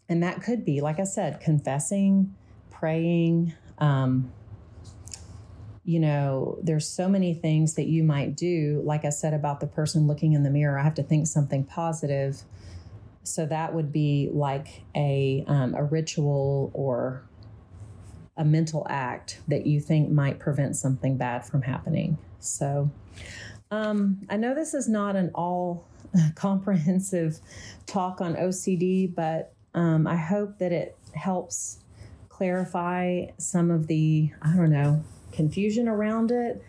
and 0.08 0.22
that 0.24 0.44
could 0.44 0.64
be, 0.64 0.82
like 0.82 1.00
I 1.00 1.04
said, 1.04 1.40
confessing, 1.40 2.36
praying. 2.70 3.54
Um, 3.80 4.32
you 5.84 6.00
know, 6.00 6.60
there's 6.62 6.88
so 6.88 7.10
many 7.10 7.34
things 7.34 7.76
that 7.76 7.88
you 7.88 8.04
might 8.04 8.36
do. 8.36 8.82
Like 8.86 9.06
I 9.06 9.10
said 9.10 9.34
about 9.34 9.60
the 9.60 9.68
person 9.68 10.06
looking 10.06 10.34
in 10.34 10.44
the 10.44 10.52
mirror, 10.52 10.78
I 10.78 10.84
have 10.84 10.96
to 10.96 11.04
think 11.04 11.26
something 11.26 11.64
positive. 11.64 12.44
So 13.24 13.46
that 13.46 13.74
would 13.74 13.92
be 13.92 14.30
like 14.32 14.84
a 14.96 15.44
um, 15.48 15.76
a 15.76 15.84
ritual 15.84 16.72
or 16.74 17.24
a 18.38 18.46
mental 18.46 18.88
act 18.90 19.42
that 19.48 19.68
you 19.68 19.80
think 19.82 20.10
might 20.10 20.40
prevent 20.40 20.76
something 20.76 21.18
bad 21.18 21.46
from 21.46 21.62
happening. 21.62 22.18
So 22.40 22.90
um, 23.70 24.22
I 24.30 24.38
know 24.38 24.56
this 24.56 24.74
is 24.74 24.88
not 24.88 25.16
an 25.16 25.32
all 25.36 25.86
comprehensive 26.36 27.40
talk 27.86 28.22
on 28.22 28.36
OCD, 28.36 29.14
but 29.14 29.54
um, 29.74 30.08
I 30.08 30.16
hope 30.16 30.58
that 30.60 30.72
it 30.72 30.98
helps 31.14 31.80
clarify 32.30 33.26
some 33.38 33.70
of 33.70 33.88
the, 33.88 34.32
I 34.42 34.56
don't 34.56 34.72
know, 34.72 35.04
confusion 35.32 35.88
around 35.88 36.32
it. 36.32 36.64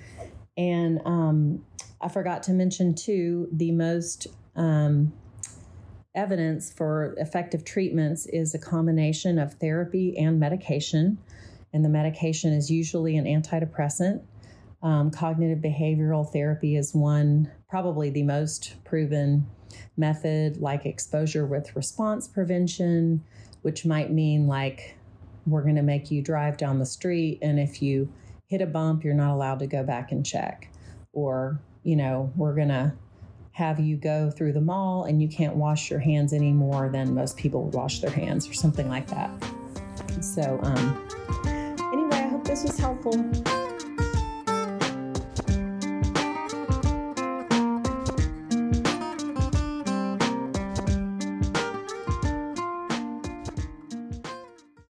And 0.56 1.00
um, 1.04 1.64
I 2.00 2.08
forgot 2.08 2.42
to 2.44 2.52
mention, 2.52 2.94
too, 2.94 3.48
the 3.52 3.70
most 3.70 4.26
um, 4.56 5.12
evidence 6.14 6.72
for 6.72 7.14
effective 7.18 7.64
treatments 7.64 8.26
is 8.26 8.54
a 8.54 8.58
combination 8.58 9.38
of 9.38 9.54
therapy 9.54 10.16
and 10.18 10.40
medication 10.40 11.18
and 11.72 11.84
the 11.84 11.88
medication 11.88 12.52
is 12.52 12.70
usually 12.70 13.16
an 13.16 13.24
antidepressant. 13.24 14.22
Um, 14.82 15.10
cognitive 15.10 15.58
behavioral 15.58 16.30
therapy 16.30 16.76
is 16.76 16.94
one, 16.94 17.50
probably 17.68 18.10
the 18.10 18.22
most 18.22 18.76
proven 18.84 19.46
method, 19.96 20.56
like 20.56 20.86
exposure 20.86 21.46
with 21.46 21.76
response 21.76 22.26
prevention, 22.26 23.22
which 23.62 23.84
might 23.84 24.10
mean 24.10 24.46
like 24.46 24.96
we're 25.46 25.62
going 25.62 25.76
to 25.76 25.82
make 25.82 26.10
you 26.10 26.22
drive 26.22 26.56
down 26.56 26.78
the 26.78 26.86
street, 26.86 27.38
and 27.42 27.58
if 27.58 27.82
you 27.82 28.12
hit 28.46 28.60
a 28.60 28.66
bump, 28.66 29.04
you're 29.04 29.14
not 29.14 29.32
allowed 29.32 29.58
to 29.60 29.66
go 29.66 29.82
back 29.82 30.12
and 30.12 30.24
check. 30.24 30.70
Or, 31.12 31.60
you 31.82 31.96
know, 31.96 32.32
we're 32.36 32.54
going 32.54 32.68
to 32.68 32.92
have 33.60 33.78
you 33.78 33.94
go 33.94 34.30
through 34.30 34.54
the 34.54 34.60
mall 34.60 35.04
and 35.04 35.20
you 35.20 35.28
can't 35.28 35.54
wash 35.54 35.90
your 35.90 35.98
hands 36.00 36.32
any 36.32 36.50
more 36.50 36.88
than 36.88 37.14
most 37.14 37.36
people 37.36 37.64
wash 37.64 38.00
their 38.00 38.10
hands, 38.10 38.48
or 38.48 38.54
something 38.54 38.88
like 38.88 39.06
that. 39.08 39.30
So, 40.22 40.58
um, 40.62 41.08
anyway, 41.92 42.16
I 42.16 42.28
hope 42.28 42.44
this 42.44 42.62
was 42.62 42.78
helpful. 42.78 43.59